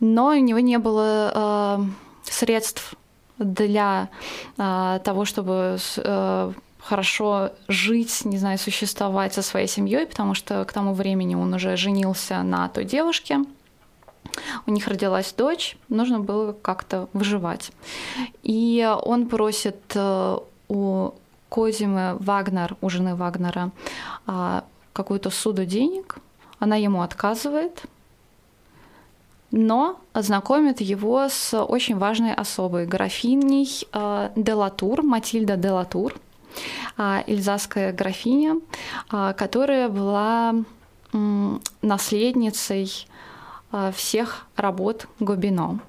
но 0.00 0.28
у 0.28 0.34
него 0.34 0.60
не 0.60 0.78
было 0.78 1.78
э, 1.78 1.78
средств 2.24 2.94
для 3.36 4.08
э, 4.56 5.00
того, 5.04 5.26
чтобы 5.26 5.76
э, 5.96 6.52
хорошо 6.78 7.50
жить, 7.68 8.24
не 8.24 8.38
знаю, 8.38 8.56
существовать 8.58 9.34
со 9.34 9.42
своей 9.42 9.68
семьей, 9.68 10.06
потому 10.06 10.32
что 10.32 10.64
к 10.64 10.72
тому 10.72 10.94
времени 10.94 11.34
он 11.34 11.52
уже 11.52 11.76
женился 11.76 12.42
на 12.42 12.70
той 12.70 12.86
девушке, 12.86 13.40
у 14.66 14.70
них 14.70 14.86
родилась 14.88 15.32
дочь, 15.32 15.76
нужно 15.88 16.20
было 16.20 16.52
как-то 16.52 17.08
выживать. 17.12 17.72
И 18.42 18.88
он 19.04 19.28
просит 19.28 19.80
э, 19.94 20.38
у 20.68 21.10
Козимы 21.48 22.16
Вагнер, 22.20 22.76
у 22.80 22.88
жены 22.88 23.16
Вагнера, 23.16 23.72
а, 24.26 24.64
какую-то 24.92 25.30
суду 25.30 25.64
денег. 25.64 26.18
Она 26.60 26.76
ему 26.76 27.02
отказывает, 27.02 27.82
но 29.50 29.98
знакомит 30.14 30.80
его 30.80 31.28
с 31.28 31.60
очень 31.60 31.98
важной 31.98 32.34
особой, 32.34 32.86
графиней 32.86 33.68
э, 33.92 34.30
Делатур, 34.36 35.02
Матильда 35.02 35.56
Делатур, 35.56 36.14
эльзасская 36.96 37.92
графиня, 37.92 38.60
а, 39.10 39.32
которая 39.32 39.88
была 39.88 40.54
наследницей 41.82 43.08
всех 43.94 44.46
работ 44.56 45.06
Гобино. 45.20 45.80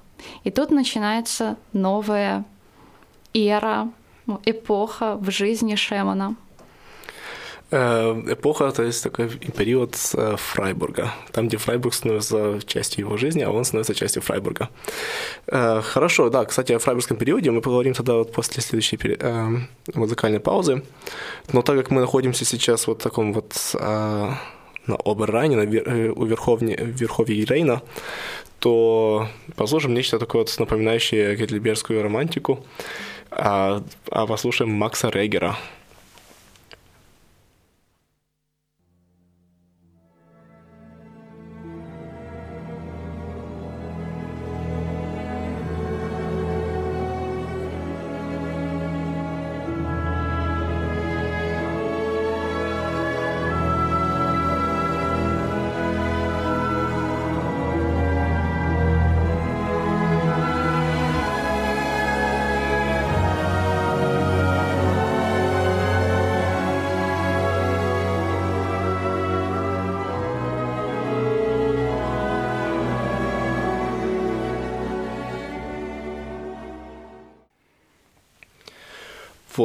И 0.44 0.50
тут 0.50 0.70
начинается 0.70 1.56
новая 1.72 2.44
эра, 3.34 3.90
ну, 4.26 4.40
эпоха 4.44 5.16
в 5.16 5.30
жизни 5.30 5.74
Шемана. 5.74 6.36
Э, 7.70 8.12
эпоха, 8.28 8.70
то 8.70 8.82
есть 8.82 9.02
такой 9.02 9.28
период 9.28 9.96
э, 10.14 10.36
Фрайбурга, 10.36 11.14
там, 11.32 11.48
где 11.48 11.56
Фрайбург 11.56 11.94
становится 11.94 12.60
частью 12.66 13.06
его 13.06 13.16
жизни, 13.16 13.42
а 13.42 13.50
он 13.50 13.64
становится 13.64 13.94
частью 13.94 14.20
Фрайбурга. 14.22 14.68
Хорошо, 15.46 16.28
да, 16.28 16.44
кстати, 16.44 16.72
о 16.72 16.78
фрайбургском 16.78 17.16
периоде 17.16 17.50
мы 17.50 17.62
поговорим 17.62 17.94
тогда 17.94 18.14
вот 18.14 18.32
после 18.32 18.62
следующей 18.62 18.98
музыкальной 19.94 20.40
паузы. 20.40 20.82
Но 21.52 21.62
так 21.62 21.78
как 21.78 21.90
мы 21.90 22.02
находимся 22.02 22.44
сейчас 22.44 22.86
вот 22.86 23.00
в 23.00 23.02
таком 23.02 23.32
вот 23.32 23.54
на 24.86 24.96
Оберрайне, 24.96 25.56
на 25.56 25.62
э, 25.62 26.08
у 26.10 26.24
верховне, 26.24 26.76
верховье 26.76 27.44
Рейна, 27.44 27.82
то 28.58 29.28
послушаем 29.56 29.94
нечто 29.94 30.18
такое 30.18 30.42
вот 30.42 30.54
напоминающее 30.58 31.36
гетлиберскую 31.36 32.02
романтику, 32.02 32.64
а, 33.30 33.82
а 34.10 34.26
послушаем 34.26 34.70
Макса 34.70 35.08
Регера– 35.08 35.56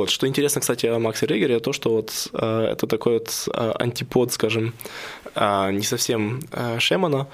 Вот. 0.07 0.13
Что 0.13 0.25
интересно, 0.25 0.61
кстати, 0.61 0.85
о 0.85 0.99
Максе 0.99 1.25
Регере, 1.25 1.59
то, 1.59 1.73
что 1.73 1.89
вот 1.89 2.29
э, 2.31 2.69
это 2.71 2.87
такой 2.87 3.13
вот 3.13 3.49
э, 3.53 3.73
антипод, 3.77 4.31
скажем, 4.31 4.73
э, 5.35 5.71
не 5.73 5.83
совсем 5.83 6.39
э, 6.53 6.79
Шемана, 6.79 7.27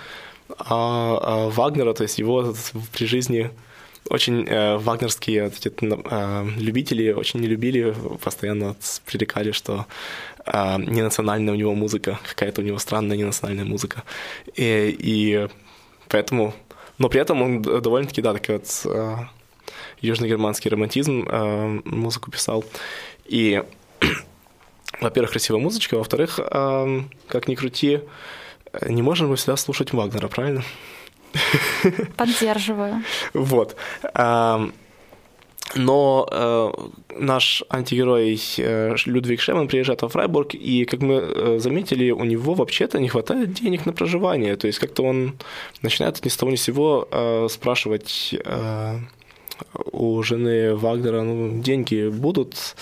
а, 0.58 1.20
а 1.22 1.50
Вагнера, 1.50 1.94
то 1.94 2.02
есть 2.02 2.18
его 2.18 2.56
при 2.92 3.06
жизни 3.06 3.52
очень 4.10 4.48
э, 4.48 4.78
вагнерские 4.78 5.44
вот 5.44 5.54
эти, 5.54 5.72
э, 5.82 6.48
любители 6.58 7.12
очень 7.12 7.42
не 7.42 7.48
любили, 7.48 7.94
постоянно 8.24 8.76
пререкали, 9.06 9.52
что 9.52 9.86
э, 10.44 10.78
ненациональная 10.78 11.54
у 11.54 11.58
него 11.58 11.76
музыка, 11.76 12.20
какая-то 12.28 12.62
у 12.62 12.64
него 12.64 12.80
странная 12.80 13.18
ненациональная 13.18 13.66
музыка. 13.66 14.02
И, 14.56 14.96
и 15.00 15.48
поэтому... 16.10 16.56
Но 16.98 17.10
при 17.10 17.22
этом 17.22 17.40
он 17.44 17.62
довольно-таки, 17.62 18.22
да, 18.24 18.34
такой 18.34 18.56
вот... 18.56 18.82
Э, 18.86 19.18
южногерманский 20.04 20.70
романтизм 20.70 21.28
э, 21.28 21.82
музыку 21.86 22.30
писал. 22.32 22.64
И, 23.26 23.64
во-первых, 25.02 25.32
красивая 25.32 25.62
музычка, 25.62 25.98
во-вторых, 25.98 26.40
э, 26.40 27.02
как 27.28 27.48
ни 27.48 27.56
крути, 27.56 28.02
не 28.88 29.02
можем 29.02 29.30
мы 29.30 29.36
всегда 29.36 29.56
слушать 29.56 29.94
Вагнера, 29.94 30.28
правильно? 30.28 30.64
Поддерживаю. 32.18 33.04
Вот. 33.34 33.76
Но 35.76 36.28
э, 36.30 36.72
наш 37.20 37.64
антигерой 37.70 38.40
э, 38.58 38.96
Людвиг 39.06 39.42
Шеман 39.42 39.68
приезжает 39.68 40.02
во 40.02 40.10
Фрайбург, 40.10 40.54
и, 40.54 40.86
как 40.86 41.02
мы 41.02 41.16
э, 41.16 41.60
заметили, 41.60 42.12
у 42.12 42.24
него 42.26 42.54
вообще-то 42.54 43.00
не 43.00 43.10
хватает 43.10 43.54
денег 43.54 43.86
на 43.86 43.94
проживание. 43.94 44.56
То 44.56 44.68
есть 44.68 44.80
как-то 44.80 45.04
он 45.04 45.34
начинает 45.82 46.24
ни 46.24 46.30
с 46.30 46.38
того 46.38 46.52
ни 46.52 46.58
с 46.58 46.64
сего 46.64 47.08
э, 47.10 47.48
спрашивать 47.50 48.36
у 49.92 50.22
жены 50.24 50.76
Вагнера 50.76 51.22
ну, 51.22 51.62
деньги 51.62 52.10
будут. 52.10 52.76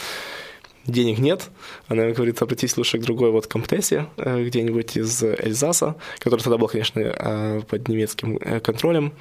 денег 0.85 1.19
нет, 1.19 1.49
она 1.87 2.09
говорит, 2.11 2.41
обратись 2.41 2.77
лучше 2.77 2.97
к 2.97 3.01
другой 3.01 3.31
вот 3.31 3.47
комтессе 3.47 4.07
э, 4.17 4.43
где-нибудь 4.43 4.97
из 4.97 5.23
Эльзаса, 5.23 5.95
который 6.19 6.41
тогда 6.41 6.57
был, 6.57 6.67
конечно, 6.67 6.99
э, 6.99 7.61
под 7.67 7.87
немецким 7.87 8.37
э, 8.37 8.59
контролем. 8.59 9.13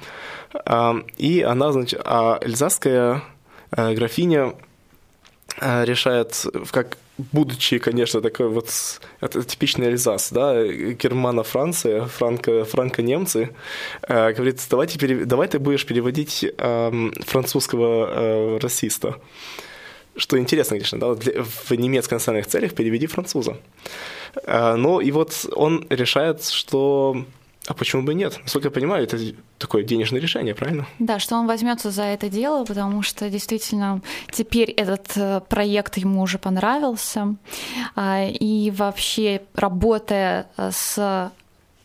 И 1.17 1.41
она, 1.41 1.71
значит, 1.71 2.01
а 2.03 2.37
эльзасская 2.41 3.23
графиня 3.71 4.53
решает, 5.61 6.45
как 6.71 6.97
будучи, 7.17 7.77
конечно, 7.77 8.21
такой 8.21 8.47
вот 8.47 8.69
это 9.19 9.43
типичный 9.43 9.87
Эльзас, 9.87 10.31
да, 10.31 10.63
Германа 10.65 11.43
Франция, 11.43 12.05
франко, 12.05 12.65
франко-немцы, 12.65 13.49
э, 14.07 14.33
говорит, 14.33 14.65
давай, 14.69 14.87
теперь, 14.87 15.25
давай 15.25 15.47
ты 15.47 15.59
будешь 15.59 15.85
переводить 15.85 16.45
э, 16.57 17.11
французского 17.25 18.09
э, 18.09 18.57
расиста. 18.59 19.15
Что 20.15 20.37
интересно, 20.37 20.75
конечно, 20.75 20.99
да, 20.99 21.15
для, 21.15 21.43
в 21.43 21.71
немецко-национальных 21.71 22.47
целях 22.47 22.73
переведи 22.73 23.07
француза. 23.07 23.57
Э, 24.43 24.75
но 24.75 25.01
и 25.01 25.11
вот 25.11 25.45
он 25.55 25.85
решает, 25.89 26.43
что 26.43 27.25
а 27.67 27.73
почему 27.73 28.01
бы 28.03 28.13
нет? 28.15 28.39
Насколько 28.41 28.67
я 28.67 28.71
понимаю, 28.71 29.03
это 29.03 29.17
такое 29.59 29.83
денежное 29.83 30.19
решение, 30.19 30.55
правильно? 30.55 30.87
Да, 30.97 31.19
что 31.19 31.35
он 31.35 31.45
возьмется 31.45 31.91
за 31.91 32.03
это 32.03 32.27
дело, 32.29 32.65
потому 32.65 33.03
что 33.03 33.29
действительно 33.29 34.01
теперь 34.31 34.71
этот 34.71 35.11
э, 35.15 35.41
проект 35.47 35.97
ему 35.97 36.21
уже 36.21 36.39
понравился. 36.39 37.35
А, 37.95 38.25
и 38.25 38.71
вообще, 38.71 39.41
работая 39.53 40.47
э, 40.57 40.71
с 40.73 41.31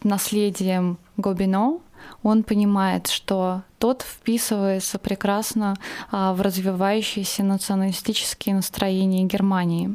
наследием 0.03 0.99
Гобино, 1.19 1.81
он 2.23 2.43
понимает, 2.43 3.09
что 3.09 3.63
тот 3.79 4.03
вписывается 4.03 4.99
прекрасно 4.99 5.77
а, 6.11 6.33
в 6.33 6.41
развивающиеся 6.41 7.43
националистические 7.43 8.55
настроения 8.55 9.25
Германии. 9.25 9.95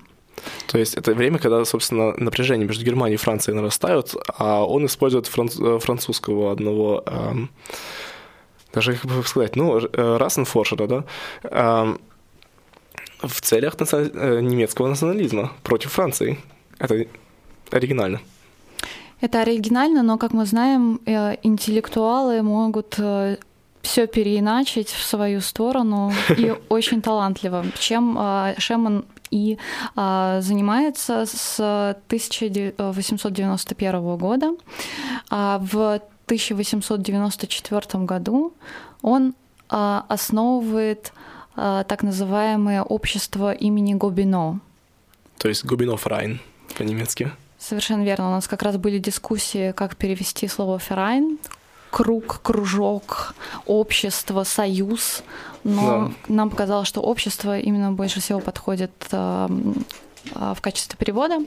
То 0.67 0.77
есть 0.77 0.95
это 0.95 1.13
время, 1.13 1.37
когда, 1.37 1.65
собственно, 1.65 2.13
напряжение 2.17 2.67
между 2.67 2.85
Германией 2.85 3.15
и 3.15 3.17
Францией 3.17 3.55
нарастают, 3.55 4.15
а 4.37 4.63
он 4.63 4.85
использует 4.85 5.27
франц... 5.27 5.57
Э, 5.59 5.79
французского 5.79 6.51
одного, 6.51 7.03
эм, 7.05 7.49
даже 8.73 8.95
как 8.95 9.11
бы 9.11 9.23
сказать, 9.23 9.55
ну, 9.55 9.77
э, 9.79 10.17
Рассенфоршера, 10.17 10.87
да, 10.87 11.03
эм, 11.43 11.99
в 13.21 13.41
целях 13.41 13.79
наци... 13.79 14.11
Э, 14.13 14.39
немецкого 14.41 14.87
национализма 14.87 15.51
против 15.63 15.91
Франции. 15.91 16.39
Это 16.79 17.05
оригинально. 17.69 18.21
Это 19.19 19.41
оригинально, 19.41 20.01
но, 20.03 20.17
как 20.17 20.33
мы 20.33 20.45
знаем, 20.45 20.99
интеллектуалы 21.43 22.41
могут 22.41 22.99
все 23.83 24.07
переиначить 24.07 24.89
в 24.89 25.03
свою 25.03 25.41
сторону 25.41 26.11
и 26.37 26.55
очень 26.69 27.03
талантливо, 27.03 27.65
чем 27.77 28.17
Шеман 28.57 29.05
и 29.31 29.57
а, 29.95 30.41
занимается 30.41 31.25
с 31.25 31.95
1891 32.07 34.17
года. 34.17 34.51
А 35.29 35.59
в 35.59 36.01
1894 36.25 38.03
году 38.03 38.53
он 39.01 39.33
а, 39.69 40.05
основывает 40.07 41.13
а, 41.55 41.83
так 41.85 42.03
называемое 42.03 42.83
общество 42.83 43.51
имени 43.53 43.95
Гобино. 43.95 44.59
То 45.37 45.49
есть 45.49 45.65
Гобино 45.65 45.97
Фрайн 45.97 46.39
по-немецки. 46.77 47.31
Совершенно 47.57 48.03
верно. 48.03 48.29
У 48.29 48.31
нас 48.31 48.47
как 48.47 48.61
раз 48.63 48.77
были 48.77 48.97
дискуссии, 48.97 49.71
как 49.71 49.95
перевести 49.95 50.47
слово 50.47 50.79
«ферайн», 50.79 51.37
круг, 51.91 52.39
кружок, 52.41 53.35
общество, 53.65 54.43
союз. 54.43 55.23
Но 55.63 56.11
да. 56.27 56.33
нам 56.33 56.49
показалось, 56.49 56.87
что 56.87 57.01
общество 57.01 57.59
именно 57.59 57.91
больше 57.91 58.19
всего 58.19 58.39
подходит 58.39 58.91
э, 59.11 59.47
в 60.33 60.61
качестве 60.61 60.97
перевода, 60.97 61.39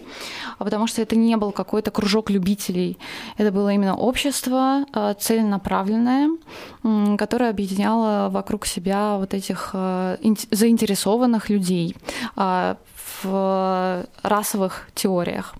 а 0.58 0.64
потому 0.64 0.86
что 0.86 1.02
это 1.02 1.16
не 1.16 1.36
был 1.36 1.50
какой-то 1.50 1.90
кружок 1.90 2.30
любителей. 2.30 2.98
Это 3.38 3.50
было 3.50 3.72
именно 3.72 3.96
общество 3.96 4.84
э, 4.92 5.14
целенаправленное, 5.18 6.28
которое 7.16 7.50
объединяло 7.50 8.28
вокруг 8.30 8.66
себя 8.66 9.16
вот 9.16 9.34
этих 9.34 9.70
э, 9.72 10.16
заинтересованных 10.50 11.48
людей 11.48 11.96
в 13.22 14.06
расовых 14.22 14.88
теориях. 14.94 15.54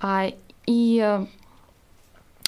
А, 0.00 0.30
и 0.66 1.00
а, 1.02 1.26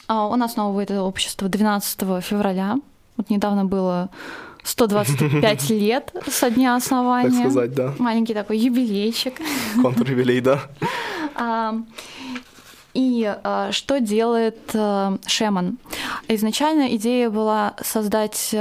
он 0.08 0.42
основывает 0.42 0.90
это 0.90 1.02
общество 1.02 1.48
12 1.48 2.00
февраля. 2.22 2.78
Вот 3.16 3.30
недавно 3.30 3.64
было 3.64 4.10
125 4.64 5.70
лет 5.70 6.12
со 6.28 6.50
дня 6.50 6.76
основания. 6.76 7.30
Так 7.30 7.50
сказать, 7.50 7.74
да. 7.74 7.94
Маленький 7.98 8.34
такой 8.34 8.58
юбилейчик. 8.58 9.34
Контрюбилей, 9.82 10.40
да. 10.40 10.62
А, 11.34 11.74
и 12.94 13.36
что 13.70 14.00
делает 14.00 14.58
Шеман? 15.26 15.78
Изначально 16.26 16.96
идея 16.96 17.30
была 17.30 17.74
создать 17.82 18.54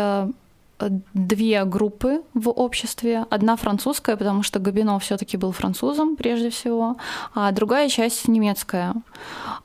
две 1.14 1.66
группы 1.66 2.22
в 2.34 2.50
обществе. 2.50 3.26
Одна 3.30 3.56
французская, 3.56 4.16
потому 4.16 4.44
что 4.44 4.60
Габино 4.60 5.00
все-таки 5.00 5.38
был 5.38 5.52
французом 5.52 6.16
прежде 6.16 6.50
всего, 6.50 6.98
а 7.34 7.52
другая 7.52 7.90
часть 7.90 8.28
немецкая. 8.28 8.94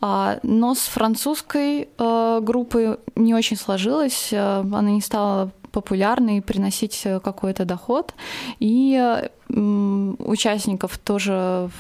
А, 0.01 0.39
но 0.43 0.75
с 0.75 0.81
французской 0.81 1.89
э, 1.99 2.41
группой 2.43 2.97
не 3.15 3.35
очень 3.35 3.57
сложилось, 3.57 4.33
э, 4.33 4.61
она 4.61 4.91
не 4.91 5.01
стала 5.01 5.51
популярной, 5.71 6.43
приносить 6.43 7.07
какой-то 7.25 7.65
доход, 7.65 8.13
и 8.61 9.23
участников 9.49 10.99
тоже 10.99 11.71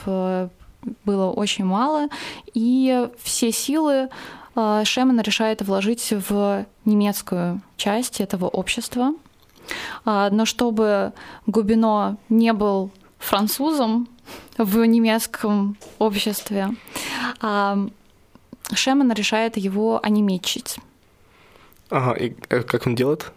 было 1.04 1.30
очень 1.30 1.66
мало, 1.66 2.08
и 2.54 3.08
все 3.22 3.52
силы 3.52 4.08
Шеман 4.54 5.20
решает 5.20 5.62
вложить 5.62 6.12
в 6.28 6.64
немецкую 6.84 7.60
часть 7.76 8.20
этого 8.20 8.46
общества. 8.46 9.12
А, 10.04 10.30
но 10.30 10.44
чтобы 10.44 11.12
Губино 11.46 12.16
не 12.28 12.52
был 12.52 12.90
французом 13.18 14.08
в 14.58 14.84
немецком 14.84 15.76
обществе, 15.98 16.70
а, 17.40 17.78
Шеман 18.72 19.12
решает 19.12 19.56
его 19.56 20.00
онемечить. 20.02 20.78
Ага, 21.90 22.12
и 22.14 22.34
э, 22.48 22.62
как 22.62 22.86
он 22.86 22.94
делает? 22.94 23.32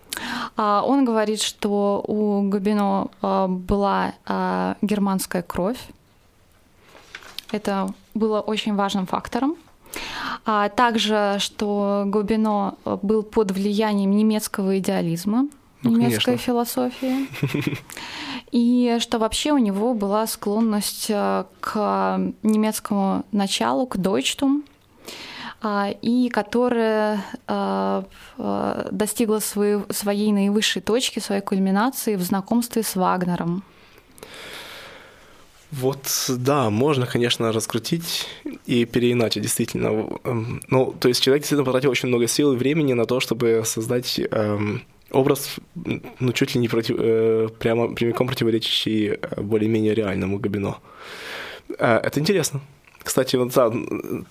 Он 0.55 1.03
говорит, 1.03 1.41
что 1.41 2.01
у 2.07 2.41
Губино 2.49 3.09
была 3.21 4.13
германская 4.81 5.41
кровь. 5.41 5.77
Это 7.51 7.93
было 8.13 8.39
очень 8.39 8.75
важным 8.75 9.07
фактором. 9.07 9.57
А 10.45 10.69
также, 10.69 11.37
что 11.39 12.03
Гобино 12.05 12.75
был 13.01 13.23
под 13.23 13.51
влиянием 13.51 14.11
немецкого 14.11 14.77
идеализма, 14.79 15.47
ну, 15.89 15.97
немецкой 15.97 16.37
философии. 16.37 17.27
И 18.51 18.97
что 18.99 19.19
вообще 19.19 19.51
у 19.51 19.57
него 19.57 19.93
была 19.93 20.27
склонность 20.27 21.07
э, 21.09 21.45
к 21.59 22.19
немецкому 22.43 23.25
началу, 23.31 23.85
к 23.85 23.97
Deutschtum, 23.97 24.63
а, 25.61 25.89
и 26.01 26.29
которая 26.29 27.25
э, 27.47 28.03
э, 28.37 28.87
достигла 28.91 29.39
своей, 29.39 29.79
своей 29.89 30.31
наивысшей 30.31 30.81
точки, 30.81 31.19
своей 31.19 31.41
кульминации 31.41 32.15
в 32.15 32.21
знакомстве 32.21 32.83
с 32.83 32.95
Вагнером. 32.95 33.63
Вот, 35.71 36.05
да, 36.29 36.69
можно, 36.69 37.05
конечно, 37.05 37.51
раскрутить 37.51 38.27
и 38.65 38.85
переиначить, 38.85 39.41
действительно. 39.41 40.07
Эм, 40.23 40.61
ну, 40.69 40.95
то 40.97 41.09
есть 41.09 41.21
человек 41.21 41.41
действительно 41.41 41.65
потратил 41.65 41.89
очень 41.89 42.07
много 42.07 42.27
сил 42.27 42.53
и 42.53 42.55
времени 42.55 42.93
на 42.93 43.05
то, 43.05 43.19
чтобы 43.19 43.63
создать 43.65 44.19
эм, 44.19 44.83
образ, 45.11 45.55
ну, 46.19 46.33
чуть 46.33 46.55
ли 46.55 46.61
не 46.61 46.67
против, 46.67 46.95
э, 46.99 47.49
прямо 47.59 47.93
прямиком 47.95 48.27
противоречащий 48.27 49.07
э, 49.09 49.41
более-менее 49.41 49.93
реальному 49.93 50.39
Габино. 50.39 50.77
Э, 51.79 51.97
это 52.03 52.19
интересно. 52.19 52.61
Кстати, 53.05 53.35
вот 53.35 53.53
да, 53.53 53.69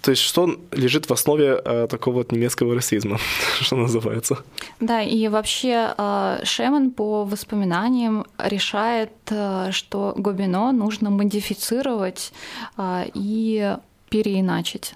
то 0.03 0.11
есть 0.11 0.23
что 0.23 0.57
лежит 0.73 1.09
в 1.09 1.13
основе 1.13 1.63
э, 1.65 1.87
такого 1.89 2.15
вот 2.15 2.33
немецкого 2.33 2.75
расизма, 2.75 3.19
что 3.61 3.77
называется? 3.77 4.39
Да, 4.81 5.01
и 5.01 5.29
вообще 5.29 5.95
э, 5.97 6.41
Шеман 6.43 6.91
по 6.91 7.25
воспоминаниям 7.25 8.27
решает, 8.37 9.13
э, 9.31 9.69
что 9.71 10.15
Гобино 10.17 10.73
нужно 10.73 11.11
модифицировать 11.11 12.33
э, 12.77 13.05
и 13.15 13.77
переиначить, 14.09 14.95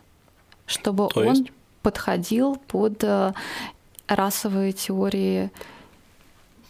чтобы 0.67 1.09
то 1.14 1.21
он 1.21 1.35
есть? 1.35 1.53
подходил 1.83 2.57
под 2.67 3.05
э, 3.05 3.33
расовые 4.09 4.73
теории 4.73 5.51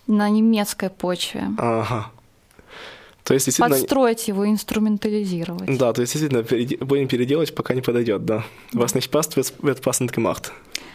на 0.07 0.29
немецкой 0.29 0.91
почве. 0.91 1.49
Ага. 1.59 2.11
То 3.25 3.35
есть, 3.35 3.47
действительно... 3.47 3.79
Подстроить 3.79 4.27
его, 4.27 4.49
инструментализировать. 4.49 5.77
Да, 5.79 5.93
то 5.93 6.01
есть, 6.01 6.15
действительно, 6.15 6.87
будем 6.87 7.09
переделать, 7.09 7.55
пока 7.55 7.75
не 7.75 7.83
подойдет, 7.83 8.25
да. 8.25 8.45
Was 8.73 8.95
nicht 8.95 9.11
passt, 9.11 9.37
wird 9.37 9.83
passend 9.83 10.15
gemacht, 10.15 10.51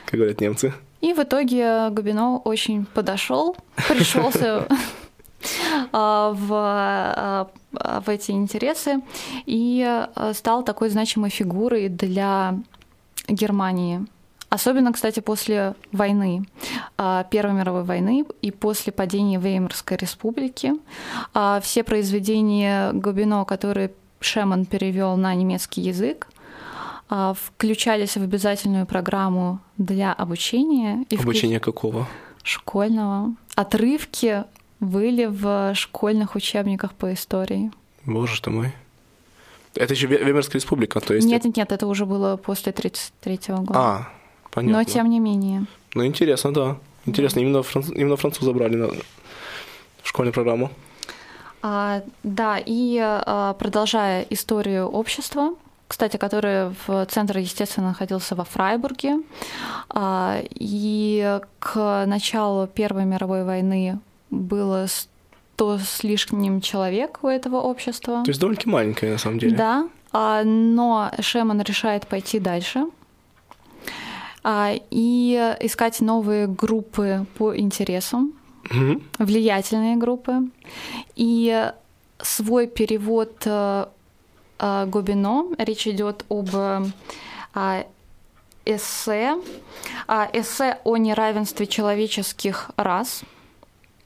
как 0.05 0.19
говорят 0.19 0.41
немцы. 0.41 0.73
И 1.01 1.13
в 1.13 1.19
итоге 1.19 1.89
Габино 1.91 2.37
очень 2.37 2.85
подошел, 2.85 3.55
пришелся 3.87 4.65
в, 5.91 7.49
в 7.71 8.09
эти 8.09 8.31
интересы 8.31 9.01
и 9.45 10.07
стал 10.33 10.63
такой 10.63 10.89
значимой 10.89 11.29
фигурой 11.29 11.89
для 11.89 12.57
Германии. 13.27 14.05
Особенно, 14.53 14.93
кстати, 14.93 15.19
после 15.19 15.73
войны, 15.91 16.45
Первой 17.31 17.53
мировой 17.53 17.83
войны 17.83 18.23
и 18.43 18.51
после 18.51 18.93
падения 18.93 19.39
Веймарской 19.39 19.97
республики. 19.97 20.73
Все 21.63 21.83
произведения 21.83 22.91
Гобино, 22.93 23.45
которые 23.45 23.93
Шеман 24.19 24.65
перевел 24.65 25.17
на 25.17 25.33
немецкий 25.33 25.81
язык, 25.81 26.27
включались 27.09 28.15
в 28.15 28.21
обязательную 28.21 28.85
программу 28.85 29.59
для 29.79 30.13
обучения. 30.13 31.03
И 31.09 31.15
Обучение 31.15 31.59
вклю... 31.59 31.73
какого? 31.73 32.07
Школьного. 32.43 33.33
Отрывки 33.55 34.43
были 34.79 35.25
в 35.25 35.73
школьных 35.73 36.35
учебниках 36.35 36.93
по 36.93 37.11
истории. 37.11 37.71
Боже 38.05 38.39
ты 38.39 38.51
мой. 38.51 38.71
Это 39.73 39.95
еще 39.95 40.05
Веймарская 40.05 40.59
республика, 40.59 40.99
то 40.99 41.15
есть... 41.15 41.25
Нет, 41.25 41.43
нет, 41.43 41.57
нет, 41.57 41.71
это 41.71 41.87
уже 41.87 42.05
было 42.05 42.37
после 42.37 42.71
1933 42.71 43.55
года. 43.65 43.79
А, 43.79 44.09
понятно. 44.53 44.77
Но 44.77 44.83
тем 44.83 45.09
не 45.09 45.19
менее. 45.19 45.65
Ну, 45.93 46.05
интересно, 46.05 46.53
да. 46.53 46.77
Интересно, 47.05 47.39
именно, 47.39 47.63
франц... 47.63 47.89
именно 47.89 48.15
французы 48.15 48.51
брали 48.53 48.75
на 48.75 48.89
школьную 50.03 50.33
программу. 50.33 50.71
А, 51.61 52.01
да, 52.23 52.59
и 52.63 52.99
а, 53.01 53.53
продолжая 53.53 54.25
историю 54.29 54.87
общества, 54.87 55.55
кстати, 55.87 56.17
который 56.17 56.73
в 56.87 57.05
центре, 57.05 57.41
естественно, 57.41 57.89
находился 57.89 58.35
во 58.35 58.43
Фрайбурге. 58.43 59.19
А, 59.89 60.41
и 60.49 61.39
к 61.59 62.05
началу 62.05 62.67
Первой 62.67 63.05
мировой 63.05 63.43
войны 63.43 63.99
было 64.29 64.87
100 64.87 65.77
с 65.79 66.03
лишним 66.03 66.61
человек 66.61 67.19
у 67.21 67.27
этого 67.27 67.57
общества. 67.57 68.23
То 68.23 68.31
есть 68.31 68.39
довольно 68.39 68.61
маленькое, 68.65 69.11
на 69.13 69.17
самом 69.17 69.39
деле. 69.39 69.55
Да, 69.55 69.87
а, 70.11 70.43
но 70.43 71.11
Шеман 71.19 71.61
решает 71.61 72.07
пойти 72.07 72.39
дальше 72.39 72.85
и 74.45 75.55
искать 75.61 76.01
новые 76.01 76.47
группы 76.47 77.25
по 77.37 77.55
интересам, 77.55 78.33
угу. 78.65 79.01
влиятельные 79.19 79.95
группы. 79.95 80.49
И 81.15 81.71
свой 82.21 82.67
перевод 82.67 83.43
э, 83.45 83.85
э, 84.59 84.85
Гобино, 84.87 85.45
речь 85.57 85.87
идет 85.87 86.25
об 86.29 86.49
э, 86.53 87.85
эссе, 88.65 89.35
эссе 90.33 90.77
о 90.83 90.97
неравенстве 90.97 91.67
человеческих 91.67 92.71
рас. 92.77 93.23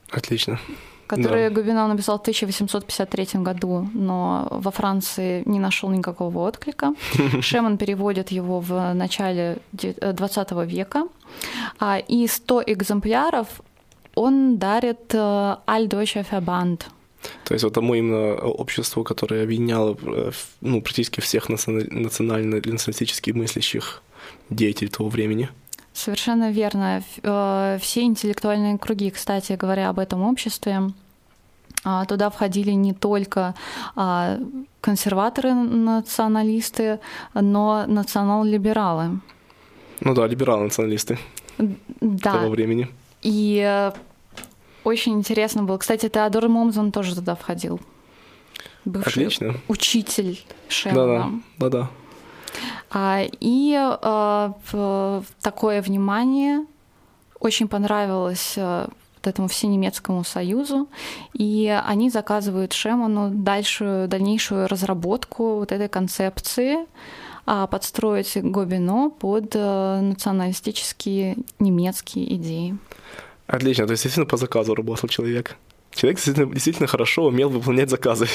Отлично 0.10 0.60
который 1.08 1.50
да. 1.50 1.56
Губинов 1.56 1.89
написал 1.89 2.17
в 2.17 2.22
1853 2.22 3.41
году, 3.41 3.88
но 3.93 4.48
во 4.52 4.72
Франции 4.72 5.43
не 5.46 5.60
нашел 5.60 5.89
никакого 5.89 6.39
отклика. 6.39 6.93
Шеман 7.41 7.78
переводит 7.78 8.32
его 8.32 8.60
в 8.60 8.93
начале 8.93 9.58
20 9.74 10.52
э, 10.52 10.65
века, 10.65 11.08
а, 11.80 11.98
и 11.98 12.28
100 12.28 12.63
экземпляров 12.67 13.48
он 14.15 14.58
дарит 14.58 15.15
Альдойче 15.65 16.24
Фабанд. 16.24 16.88
То 17.43 17.54
есть 17.54 17.63
вот 17.63 17.74
тому 17.74 17.96
именно 17.96 18.36
обществу, 18.36 19.04
которое 19.04 19.43
объединяло 19.43 19.98
э, 20.02 20.32
ну, 20.62 20.82
практически 20.82 21.22
всех 21.22 21.50
национально-националистически 21.50 23.32
мыслящих 23.32 24.02
деятелей 24.50 24.89
того 24.89 25.10
времени. 25.10 25.50
Совершенно 25.98 26.52
верно. 26.52 27.02
Э, 27.24 27.80
все 27.82 28.04
интеллектуальные 28.04 28.78
круги, 28.78 29.10
кстати 29.10 29.54
говоря, 29.54 29.90
об 29.90 29.98
этом 29.98 30.22
обществе, 30.22 30.92
а, 31.84 32.06
туда 32.06 32.30
входили 32.30 32.70
не 32.70 32.94
только 32.94 33.56
а, 33.96 34.38
консерваторы-националисты, 34.82 37.00
но 37.34 37.88
национал-либералы. 37.88 39.22
Ну 40.02 40.14
да, 40.14 40.28
либералы-националисты 40.28 41.18
да. 41.58 42.34
того 42.34 42.52
времени. 42.52 42.90
И 43.24 43.60
э, 43.66 43.92
очень 44.84 45.14
интересно 45.14 45.64
было. 45.64 45.80
Кстати, 45.80 46.10
Теодор 46.10 46.48
Момзон 46.48 46.92
тоже 46.92 47.16
туда 47.16 47.34
входил. 47.34 47.80
Бывший 48.86 49.24
Отлично. 49.24 49.56
учитель 49.68 50.46
Шеллона. 50.70 51.42
Да-да. 51.58 51.82
А, 51.82 51.90
и 52.93 53.76
а, 53.80 54.54
такое 55.41 55.82
внимание 55.82 56.65
очень 57.39 57.67
понравилось 57.67 58.56
а, 58.58 58.89
этому 59.24 59.48
всенемецкому 59.48 60.24
союзу, 60.24 60.88
и 61.34 61.67
они 61.86 62.10
заказывают 62.10 62.74
Шеману 62.74 63.30
дальшую, 63.30 64.08
дальнейшую 64.08 64.67
разработку 64.67 65.58
вот 65.58 65.72
этой 65.74 65.89
концепции, 65.89 66.86
подстроить 67.46 68.38
Гобино 68.38 69.10
под 69.10 69.54
националистические 69.54 71.38
немецкие 71.60 72.36
идеи. 72.36 72.78
Отлично, 73.48 73.86
то 73.86 73.91
есть 73.91 74.04
действительно 74.04 74.26
по 74.26 74.38
заказу 74.38 74.76
работал 74.76 75.10
человек. 75.10 75.58
Человек 75.91 76.17
действительно, 76.17 76.54
действительно 76.54 76.88
хорошо 76.88 77.26
умел 77.26 77.50
выполнять 77.50 77.89
заказы. 77.89 78.28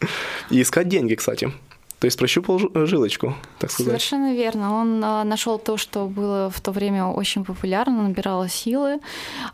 И 0.50 0.62
искать 0.62 0.88
деньги, 0.88 1.14
кстати. 1.14 1.52
То 1.98 2.04
есть 2.06 2.18
прощупал 2.18 2.58
жилочку, 2.86 3.34
так 3.58 3.70
сказать. 3.70 3.90
Совершенно 3.92 4.34
верно. 4.34 4.74
Он 4.74 5.02
а, 5.02 5.24
нашел 5.24 5.58
то, 5.58 5.78
что 5.78 6.06
было 6.06 6.50
в 6.50 6.60
то 6.60 6.70
время 6.70 7.06
очень 7.06 7.42
популярно, 7.42 8.02
набирало 8.02 8.48
силы. 8.50 9.00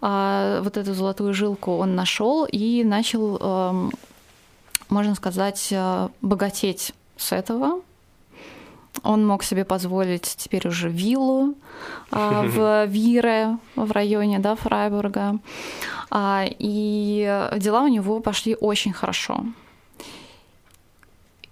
А, 0.00 0.60
вот 0.62 0.76
эту 0.76 0.92
золотую 0.92 1.34
жилку 1.34 1.76
он 1.76 1.94
нашел 1.94 2.44
и 2.44 2.82
начал, 2.82 3.92
можно 4.88 5.14
сказать, 5.14 5.72
а, 5.72 6.10
богатеть 6.20 6.94
с 7.16 7.30
этого. 7.30 7.80
Он 9.04 9.24
мог 9.24 9.44
себе 9.44 9.64
позволить 9.64 10.34
теперь 10.36 10.66
уже 10.66 10.88
виллу 10.88 11.54
в 12.10 12.86
Вире, 12.88 13.56
в 13.76 13.90
районе 13.92 14.38
да, 14.40 14.54
Фрайбурга. 14.54 15.38
И 16.14 17.48
дела 17.56 17.82
у 17.84 17.88
него 17.88 18.20
пошли 18.20 18.54
очень 18.60 18.92
хорошо. 18.92 19.46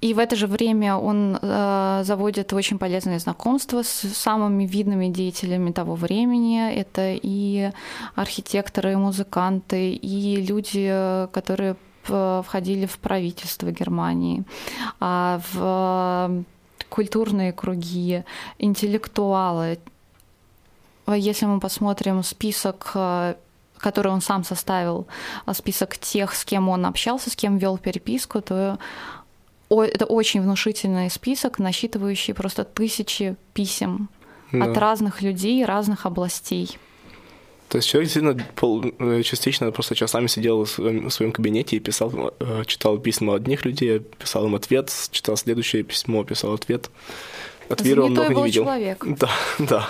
И 0.01 0.15
в 0.15 0.19
это 0.19 0.35
же 0.35 0.47
время 0.47 0.97
он 0.97 1.39
э, 1.41 2.03
заводит 2.05 2.53
очень 2.53 2.79
полезные 2.79 3.19
знакомства 3.19 3.83
с 3.83 4.09
самыми 4.15 4.65
видными 4.65 5.09
деятелями 5.09 5.73
того 5.73 5.95
времени. 5.95 6.73
Это 6.73 7.15
и 7.23 7.71
архитекторы, 8.15 8.93
и 8.93 8.97
музыканты, 8.97 9.93
и 9.93 10.37
люди, 10.37 11.27
которые 11.33 11.77
входили 12.03 12.87
в 12.87 12.99
правительство 12.99 13.71
Германии, 13.71 14.45
а 15.01 15.41
в 15.53 16.45
культурные 16.89 17.53
круги, 17.53 18.25
интеллектуалы. 18.59 19.79
Если 21.07 21.45
мы 21.45 21.61
посмотрим 21.61 22.23
список 22.23 22.93
э, 22.95 23.35
который 23.79 24.13
он 24.13 24.21
сам 24.21 24.45
составил, 24.45 25.07
список 25.53 25.97
тех, 25.97 26.35
с 26.35 26.45
кем 26.45 26.69
он 26.69 26.85
общался, 26.85 27.31
с 27.31 27.37
кем 27.37 27.57
вел 27.57 27.79
переписку, 27.79 28.43
то 28.43 28.79
это 29.71 30.05
очень 30.05 30.43
внушительный 30.43 31.11
список, 31.11 31.59
насчитывающий 31.59 32.35
просто 32.35 32.65
тысячи 32.65 33.37
писем 33.55 34.09
да. 34.53 34.65
от 34.65 34.77
разных 34.77 35.23
людей, 35.23 35.65
разных 35.65 36.07
областей. 36.07 36.77
То 37.69 37.79
есть 37.79 37.89
человек 37.89 38.11
действительно 38.11 39.19
э, 39.19 39.23
частично 39.23 39.71
просто 39.71 39.95
часами 39.95 40.27
сидел 40.27 40.65
в 40.65 41.11
своем 41.11 41.31
кабинете 41.31 41.77
и 41.77 41.79
писал, 41.79 42.35
э, 42.41 42.65
читал 42.67 42.99
письма 42.99 43.37
одних 43.37 43.65
людей, 43.65 44.01
писал 44.01 44.47
им 44.47 44.57
ответ, 44.57 44.93
читал 45.13 45.37
следующее 45.37 45.85
письмо, 45.85 46.25
писал 46.25 46.55
ответ. 46.55 46.91
От 47.69 47.81
Виры 47.83 48.03
он 48.03 48.11
много 48.11 48.35
не 48.35 48.43
видел. 48.43 48.65
человек. 48.65 49.07
Да, 49.21 49.31
да. 49.61 49.89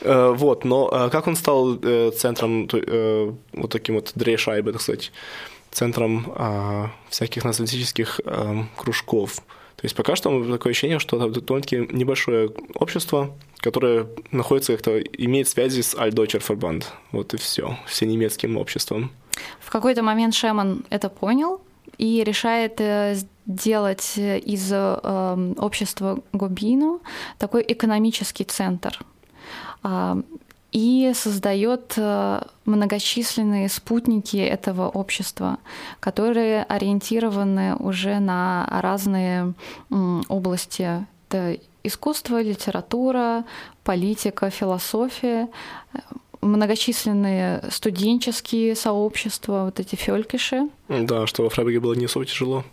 Э, 0.00 0.32
вот, 0.34 0.64
но 0.64 1.10
как 1.10 1.26
он 1.26 1.36
стал 1.36 1.76
центром 2.12 2.66
вот 3.52 3.70
таким 3.70 3.96
вот 3.96 4.12
дрейшайбы, 4.14 4.72
так 4.72 4.80
сказать, 4.80 5.12
центром 5.78 6.32
а, 6.34 6.90
всяких 7.08 7.44
националистических 7.44 8.20
а, 8.24 8.64
кружков. 8.76 9.36
То 9.76 9.84
есть 9.84 9.94
пока 9.94 10.16
что 10.16 10.44
такое 10.50 10.72
ощущение, 10.72 10.98
что 10.98 11.16
это 11.16 11.40
довольно-таки 11.40 11.88
небольшое 11.92 12.50
общество, 12.74 13.30
которое 13.58 14.08
находится 14.32 14.72
как-то, 14.72 14.98
имеет 15.00 15.48
связи 15.48 15.82
с 15.82 15.94
Альдойчер 15.94 16.40
Verband. 16.40 16.84
Вот 17.12 17.32
и 17.34 17.36
все, 17.36 17.78
все 17.86 18.06
немецким 18.06 18.56
обществом. 18.56 19.12
В 19.60 19.70
какой-то 19.70 20.02
момент 20.02 20.34
Шеман 20.34 20.84
это 20.90 21.08
понял 21.08 21.60
и 21.96 22.24
решает 22.24 22.80
э, 22.80 23.16
сделать 23.46 24.14
из 24.16 24.72
э, 24.72 25.54
общества 25.58 26.18
Гобину 26.32 27.00
такой 27.38 27.64
экономический 27.68 28.44
центр. 28.44 28.98
И 30.72 31.12
создает 31.14 31.94
э, 31.96 32.42
многочисленные 32.66 33.68
спутники 33.70 34.36
этого 34.36 34.88
общества, 34.88 35.58
которые 35.98 36.62
ориентированы 36.64 37.74
уже 37.76 38.18
на 38.18 38.66
разные 38.70 39.54
области. 40.28 41.06
Это 41.28 41.58
искусство, 41.82 42.42
литература, 42.42 43.44
политика, 43.82 44.50
философия. 44.50 45.48
многочисленные 46.40 47.64
студенческие 47.70 48.76
сообщества, 48.76 49.64
вот 49.64 49.80
эти 49.80 49.96
фелькиши. 49.96 50.68
Да, 50.88 51.26
что 51.26 51.42
во 51.42 51.50
Фрайбурге 51.50 51.80
было 51.80 51.94
не 51.94 52.04
особо 52.04 52.26
тяжело. 52.26 52.64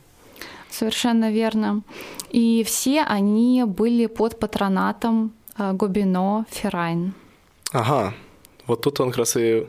Совершенно 0.69 1.31
верно. 1.31 1.81
И 2.29 2.63
все 2.65 3.01
они 3.03 3.63
были 3.65 4.07
под 4.07 4.39
патронатом 4.39 5.31
э, 5.57 5.71
Гобино 5.73 6.45
Феррайн. 6.51 7.13
Ага, 7.75 8.13
вот 8.67 8.81
тут 8.81 9.01
он 9.01 9.09
как 9.09 9.17
раз 9.17 9.35
и 9.35 9.67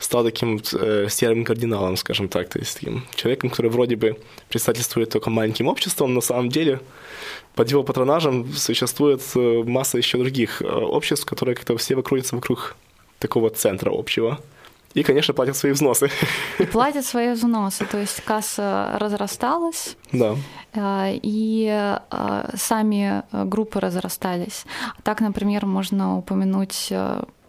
стал 0.00 0.24
таким 0.24 0.60
э, 0.72 1.06
серым 1.08 1.44
кардиналом, 1.44 1.96
скажем 1.96 2.28
так, 2.28 2.48
то 2.48 2.58
есть 2.58 2.74
таким 2.74 3.04
человеком, 3.14 3.48
который 3.48 3.70
вроде 3.70 3.94
бы 3.94 4.18
представительствует 4.48 5.10
только 5.10 5.30
маленьким 5.30 5.68
обществом, 5.68 6.08
но 6.08 6.14
на 6.16 6.20
самом 6.20 6.48
деле 6.48 6.80
под 7.54 7.70
его 7.70 7.84
патронажем 7.84 8.52
существует 8.54 9.22
э, 9.36 9.62
масса 9.64 9.98
еще 9.98 10.18
других 10.18 10.62
э, 10.62 10.66
обществ, 10.66 11.26
которые 11.26 11.54
как-то 11.54 11.76
все 11.76 12.02
крутятся 12.02 12.34
вокруг 12.34 12.74
такого 13.20 13.50
центра 13.50 13.92
общего. 13.94 14.40
И, 14.94 15.04
конечно, 15.04 15.32
платят 15.32 15.56
свои 15.56 15.70
взносы. 15.70 16.10
И 16.58 16.64
платят 16.72 17.04
свои 17.04 17.34
взносы, 17.34 17.84
то 17.84 17.98
есть 17.98 18.20
касса 18.22 18.96
разрасталась. 18.98 19.96
Да. 20.10 20.34
Э, 20.72 21.18
и 21.22 21.96
сами 22.56 23.22
группы 23.30 23.78
разрастались. 23.78 24.64
Так, 25.04 25.20
например, 25.20 25.66
можно 25.66 26.18
упомянуть 26.18 26.92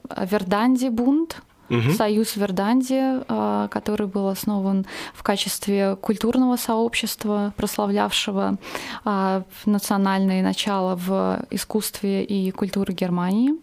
Верданди 0.10 0.89
бунт, 0.89 1.41
Угу. 1.70 1.93
Союз 1.93 2.36
Верданди, 2.36 3.24
а, 3.28 3.68
который 3.70 4.08
был 4.08 4.28
основан 4.28 4.86
в 5.14 5.24
качестве 5.24 5.95
культурного 5.95 6.58
сообщества, 6.58 7.53
прославлявшего 7.58 8.58
а, 9.03 9.43
национальные 9.66 10.43
начала 10.43 10.95
в 10.95 11.43
искусстве 11.49 12.24
и 12.24 12.51
культуре 12.51 12.93
Германии. 12.93 13.53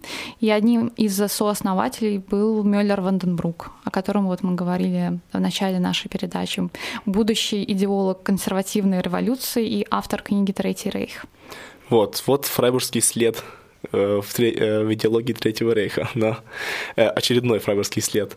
И 0.40 0.51
одним 0.51 0.88
из 0.88 1.16
сооснователей 1.30 2.18
был 2.18 2.64
Мюллер 2.64 3.01
Ванденбрук, 3.01 3.70
о 3.84 3.90
котором 3.90 4.26
вот 4.26 4.43
мы 4.43 4.55
говорили 4.55 5.20
в 5.32 5.38
начале 5.38 5.78
нашей 5.78 6.09
передачи. 6.09 6.68
Будущий 7.07 7.62
идеолог 7.62 8.22
консервативной 8.22 9.01
революции 9.01 9.66
и 9.66 9.86
автор 9.90 10.22
книги 10.22 10.53
«Третий 10.53 10.90
рейх». 10.90 11.24
Вот, 11.88 12.22
вот 12.26 12.47
фрайбургский 12.47 13.03
след 13.03 13.45
в, 13.93 14.34
тре- 14.34 14.53
э, 14.53 14.84
в 14.84 14.93
идеологии 14.93 15.32
Третьего 15.32 15.72
Рейха, 15.72 16.09
да, 16.14 16.40
э, 16.97 17.07
очередной 17.07 17.59
фрайбургский 17.59 18.03
след. 18.03 18.36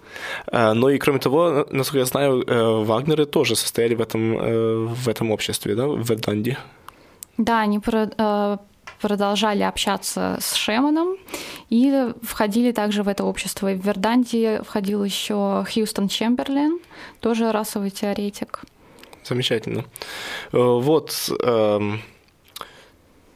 Но 0.52 0.90
и 0.90 0.98
кроме 0.98 1.20
того, 1.20 1.66
насколько 1.72 2.00
я 2.00 2.06
знаю, 2.06 2.44
Вагнеры 2.86 3.26
тоже 3.26 3.56
состояли 3.56 3.96
в 3.96 4.02
этом, 4.02 4.94
в 4.94 5.08
этом 5.08 5.32
обществе, 5.32 5.76
да, 5.76 5.88
в 5.88 6.08
Верданде. 6.08 6.58
Да, 7.38 7.62
они 7.62 7.80
про 7.80 8.60
продолжали 9.02 9.62
общаться 9.62 10.38
с 10.40 10.56
Шеманом 10.56 11.18
и 11.70 12.08
входили 12.24 12.72
также 12.72 13.04
в 13.04 13.08
это 13.08 13.24
общество. 13.24 13.72
И 13.72 13.76
в 13.76 13.86
Верданде 13.86 14.62
входил 14.64 15.04
еще 15.04 15.66
Хьюстон 15.72 16.08
Чемберлен, 16.08 16.80
тоже 17.20 17.52
расовый 17.52 17.90
теоретик. 17.90 18.62
Замечательно. 19.24 19.86
Вот 20.52 21.30
эм, 21.44 22.02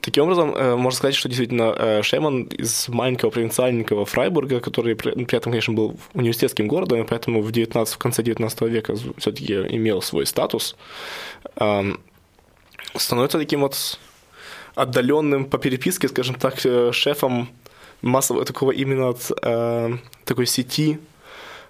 Таким 0.10 0.24
образом, 0.24 0.56
э, 0.56 0.76
можно 0.76 0.98
сказать, 0.98 1.14
что 1.14 1.30
действительно 1.30 1.72
э, 1.78 2.02
Шеман 2.02 2.46
из 2.46 2.90
маленького 2.90 3.30
провинциальненького 3.30 4.06
Фрайбурга, 4.06 4.60
который 4.60 4.96
при, 4.96 5.12
при 5.12 5.38
этом, 5.38 5.52
конечно, 5.52 5.76
был 5.76 6.00
университетским 6.16 6.68
городом, 6.68 7.04
и 7.04 7.06
поэтому 7.06 7.44
в, 7.44 7.52
19, 7.52 7.94
в 7.94 7.98
конце 8.00 8.24
19 8.24 8.62
века 8.62 8.96
все-таки 9.18 9.54
имел 9.54 10.02
свой 10.02 10.26
статус, 10.26 10.76
становится 12.96 13.38
таким 13.38 13.60
вот 13.62 14.00
отдаленным 14.74 15.46
по 15.46 15.60
переписке, 15.60 16.08
скажем 16.08 16.34
так, 16.34 16.56
э, 16.66 16.92
шефом 16.92 17.48
массового 18.02 18.46
такого 18.46 18.72
именно 18.72 19.14
такой 20.26 20.48
сети 20.48 20.98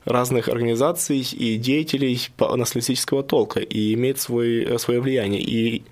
разных 0.06 0.48
организаций 0.48 1.20
и 1.20 1.58
деятелей 1.58 2.30
националистического 2.40 3.22
толка 3.22 3.60
и 3.60 3.94
имеет 3.96 4.22
свой, 4.22 4.80
свое 4.80 5.02
влияние. 5.02 5.42
И 5.42 5.84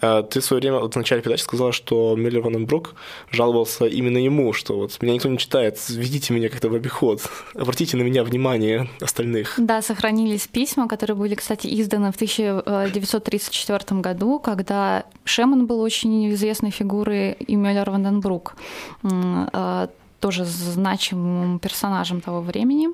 ты 0.00 0.40
в 0.40 0.44
свое 0.44 0.60
время 0.60 0.80
вот 0.80 0.94
в 0.94 0.96
начале 0.96 1.22
передачи 1.22 1.42
сказала, 1.42 1.72
что 1.72 2.14
Мюллер 2.16 2.42
Ваненбрук 2.42 2.94
жаловался 3.30 3.86
именно 3.86 4.18
ему, 4.18 4.52
что 4.52 4.76
вот 4.76 5.00
меня 5.00 5.14
никто 5.14 5.28
не 5.28 5.38
читает, 5.38 5.78
введите 5.88 6.34
меня 6.34 6.48
как-то 6.48 6.68
в 6.68 6.74
обиход, 6.74 7.22
обратите 7.54 7.96
на 7.96 8.02
меня 8.02 8.24
внимание 8.24 8.88
остальных. 9.00 9.54
Да, 9.56 9.80
сохранились 9.82 10.46
письма, 10.46 10.88
которые 10.88 11.16
были, 11.16 11.34
кстати, 11.34 11.68
изданы 11.80 12.12
в 12.12 12.16
1934 12.16 14.00
году, 14.00 14.38
когда 14.38 15.04
Шеман 15.24 15.66
был 15.66 15.80
очень 15.80 16.30
известной 16.32 16.70
фигурой, 16.70 17.32
и 17.32 17.56
Мюллер 17.56 17.90
Ванденбрук 17.90 18.56
а, 19.02 19.88
тоже 20.20 20.44
значимым 20.44 21.58
персонажем 21.58 22.20
того 22.20 22.40
времени. 22.40 22.88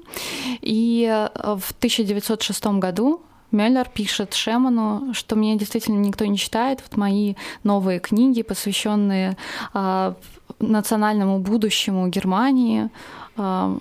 И 0.61 1.07
в 1.35 1.73
1906 1.79 2.67
году 2.79 3.23
Мюллер 3.51 3.89
пишет 3.93 4.35
Шеману, 4.35 5.13
что 5.15 5.37
меня 5.37 5.57
действительно 5.57 5.99
никто 5.99 6.25
не 6.27 6.39
читает. 6.39 6.83
Вот 6.89 6.97
мои 6.97 7.35
новые 7.65 7.99
книги, 7.99 8.43
посвященные 8.43 9.37
э, 9.75 10.15
национальному 10.61 11.39
будущему 11.41 12.09
Германии, 12.09 12.91
э, 13.37 13.79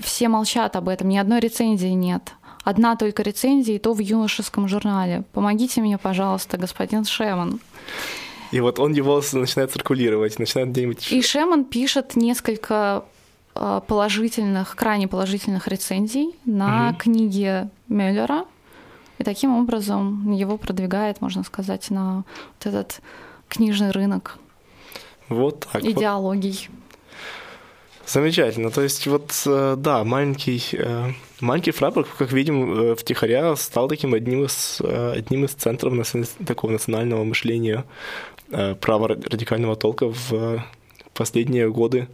все 0.00 0.28
молчат 0.28 0.76
об 0.76 0.88
этом, 0.88 1.08
ни 1.08 1.16
одной 1.16 1.40
рецензии 1.40 1.88
нет. 1.88 2.32
Одна 2.64 2.96
только 2.96 3.22
рецензия, 3.22 3.76
и 3.76 3.78
то 3.78 3.92
в 3.92 3.98
юношеском 3.98 4.68
журнале. 4.68 5.24
Помогите 5.32 5.80
мне, 5.80 5.98
пожалуйста, 5.98 6.56
господин 6.56 7.04
Шеман. 7.04 7.60
И 8.52 8.60
вот 8.60 8.78
он 8.78 8.92
его 8.92 9.20
начинает 9.32 9.72
циркулировать, 9.72 10.38
начинает 10.38 10.70
где-нибудь... 10.70 11.12
И 11.12 11.20
Шеман 11.20 11.64
пишет 11.64 12.16
несколько 12.16 13.04
положительных, 13.86 14.74
крайне 14.76 15.08
положительных 15.08 15.68
рецензий 15.68 16.34
на 16.44 16.90
угу. 16.90 16.98
книги 16.98 17.68
Мюллера, 17.88 18.46
и 19.18 19.24
таким 19.24 19.56
образом 19.56 20.32
его 20.32 20.56
продвигает, 20.56 21.20
можно 21.20 21.44
сказать, 21.44 21.90
на 21.90 22.24
вот 22.58 22.66
этот 22.66 23.00
книжный 23.48 23.90
рынок. 23.90 24.38
Вот 25.28 25.66
так. 25.72 25.84
Идеологий. 25.84 26.68
Вот. 26.68 26.84
Замечательно. 28.06 28.70
То 28.70 28.82
есть 28.82 29.06
вот, 29.06 29.32
э, 29.46 29.76
да, 29.78 30.04
маленький, 30.04 30.62
э, 30.72 31.12
маленький 31.40 31.70
Фрайбург, 31.70 32.08
как 32.18 32.32
видим, 32.32 32.92
э, 32.92 32.94
втихаря 32.94 33.56
стал 33.56 33.88
таким 33.88 34.14
одним 34.14 34.44
из, 34.44 34.80
одним 34.80 35.44
из 35.44 35.52
центров 35.52 35.94
такого 36.46 36.70
национального 36.70 37.24
мышления 37.24 37.84
права 38.80 39.08
радикального 39.08 39.74
толка 39.74 40.06
в 40.08 40.64
последние 41.14 41.70
годы 41.70 42.08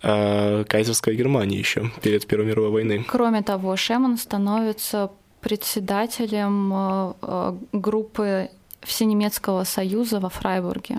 кайзерской 0.00 1.16
Германии 1.16 1.58
еще 1.58 1.90
перед 2.02 2.26
Первой 2.26 2.46
мировой 2.46 2.70
войной. 2.70 3.04
Кроме 3.08 3.42
того, 3.42 3.76
Шеман 3.76 4.16
становится 4.16 5.10
председателем 5.42 6.72
э, 6.72 7.12
э, 7.22 7.54
группы 7.72 8.48
Всенемецкого 8.80 9.64
союза 9.64 10.20
во 10.20 10.28
Фрайбурге. 10.28 10.98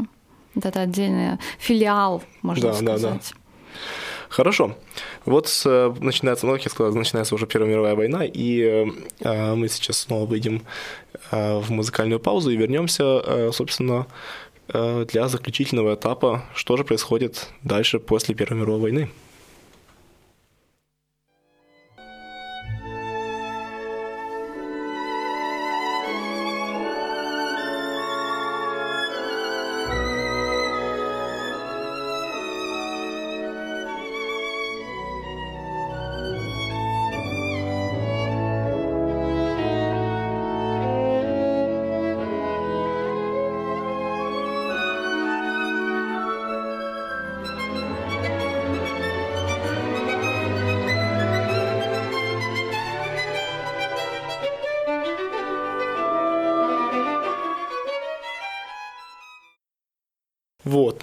Вот 0.53 0.65
это 0.65 0.81
отдельный 0.81 1.37
филиал, 1.57 2.21
можно 2.41 2.69
да, 2.69 2.73
сказать. 2.73 3.01
Да, 3.01 3.09
да. 3.09 3.19
Хорошо. 4.29 4.75
Вот 5.25 5.61
э, 5.65 5.93
начинается, 5.99 6.45
ну, 6.45 6.53
как 6.53 6.65
я 6.65 6.71
сказал, 6.71 6.93
начинается 6.93 7.35
уже 7.35 7.47
Первая 7.47 7.71
мировая 7.71 7.95
война, 7.95 8.25
и 8.25 8.91
э, 9.19 9.55
мы 9.55 9.67
сейчас 9.69 9.99
снова 9.99 10.25
выйдем 10.25 10.63
э, 11.31 11.57
в 11.59 11.71
музыкальную 11.71 12.19
паузу 12.19 12.51
и 12.51 12.57
вернемся, 12.57 13.03
э, 13.03 13.51
собственно, 13.53 14.05
для 14.69 15.27
заключительного 15.27 15.95
этапа, 15.95 16.45
что 16.55 16.77
же 16.77 16.85
происходит 16.85 17.49
дальше 17.63 17.99
после 17.99 18.33
Первой 18.33 18.61
мировой 18.61 18.79
войны. 18.79 19.09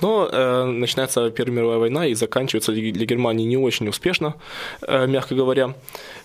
Но 0.01 0.28
э, 0.30 0.64
начинается 0.64 1.30
Первая 1.30 1.57
мировая 1.57 1.78
война 1.78 2.07
и 2.07 2.14
заканчивается 2.14 2.72
для 2.72 3.07
Германии 3.07 3.46
не 3.46 3.57
очень 3.57 3.88
успешно, 3.88 4.34
э, 4.82 5.07
мягко 5.07 5.34
говоря. 5.34 5.74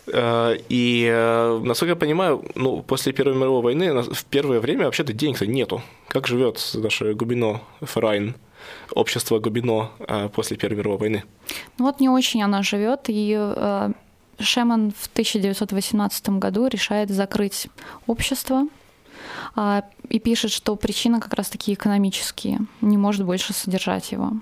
Э, 0.07 0.57
и, 0.69 1.07
э, 1.11 1.61
насколько 1.63 1.91
я 1.91 1.95
понимаю, 1.95 2.43
ну, 2.55 2.82
после 2.82 3.13
Первой 3.13 3.36
мировой 3.36 3.61
войны 3.61 4.01
в 4.01 4.26
первое 4.26 4.59
время 4.59 4.86
вообще-то 4.86 5.13
денег-то 5.13 5.47
нету. 5.47 5.82
Как 6.07 6.28
живет 6.28 6.59
наше 6.76 7.13
Губино 7.13 7.61
Ферайн? 7.82 8.36
общество 8.91 9.39
Губино 9.39 9.91
э, 9.99 10.30
после 10.30 10.57
Первой 10.57 10.78
мировой 10.78 10.97
войны? 10.97 11.23
Ну 11.78 11.86
вот 11.86 11.99
не 11.99 12.09
очень 12.09 12.41
она 12.43 12.63
живет, 12.63 13.05
и 13.07 13.36
э, 13.38 13.91
Шеман 14.39 14.91
в 14.91 15.07
1918 15.07 16.30
году 16.30 16.67
решает 16.67 17.09
закрыть 17.09 17.67
общество 18.07 18.67
и 20.09 20.19
пишет, 20.19 20.51
что 20.51 20.76
причина 20.76 21.19
как 21.19 21.34
раз-таки 21.34 21.73
экономические, 21.73 22.59
не 22.82 22.97
может 22.97 23.26
больше 23.26 23.53
содержать 23.53 24.11
его. 24.11 24.34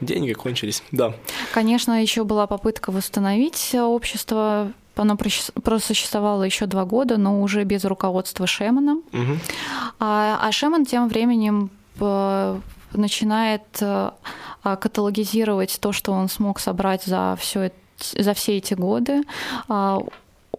Деньги 0.00 0.32
кончились, 0.32 0.82
да. 0.92 1.14
Конечно, 1.52 2.00
еще 2.00 2.24
была 2.24 2.46
попытка 2.46 2.90
восстановить 2.90 3.74
общество. 3.74 4.72
Оно 4.96 5.16
просуществовало 5.16 6.42
еще 6.42 6.66
два 6.66 6.84
года, 6.84 7.16
но 7.16 7.42
уже 7.42 7.64
без 7.64 7.84
руководства 7.84 8.46
Шемана. 8.46 8.96
Угу. 9.12 9.38
А, 9.98 10.38
а 10.42 10.52
Шеман 10.52 10.84
тем 10.84 11.08
временем 11.08 11.70
э, 12.00 12.60
начинает 12.92 13.62
э, 13.80 14.10
каталогизировать 14.62 15.78
то, 15.80 15.92
что 15.92 16.12
он 16.12 16.28
смог 16.28 16.60
собрать 16.60 17.04
за 17.04 17.36
все 17.38 17.70
за 18.16 18.32
все 18.32 18.56
эти 18.56 18.72
годы. 18.72 19.22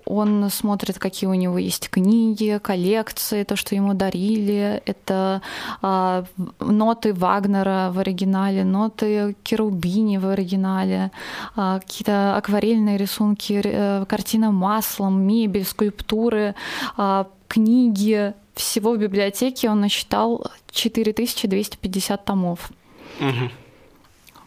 Он 0.06 0.49
смотрит, 0.49 0.99
какие 0.99 1.30
у 1.30 1.34
него 1.34 1.58
есть 1.58 1.89
книги, 1.89 2.60
коллекции, 2.62 3.43
то, 3.43 3.56
что 3.56 3.76
ему 3.76 3.93
дарили. 3.93 4.82
Это 4.86 5.41
э, 5.82 6.24
ноты 6.60 7.14
Вагнера 7.14 7.91
в 7.93 7.99
оригинале, 7.99 8.64
ноты 8.64 9.36
Керубини 9.43 10.18
в 10.18 10.28
оригинале, 10.28 11.12
э, 11.56 11.80
какие-то 11.82 12.36
акварельные 12.36 12.97
рисунки, 12.97 13.62
э, 13.64 14.06
картина 14.08 14.52
маслом, 14.52 15.22
мебель, 15.22 15.66
скульптуры, 15.66 16.56
э, 16.97 17.26
книги. 17.47 18.34
Всего 18.56 18.93
в 18.93 18.97
библиотеке 18.97 19.70
он 19.70 19.82
насчитал 19.82 20.45
4250 20.72 22.26
томов. 22.26 22.72
Угу. 23.20 23.49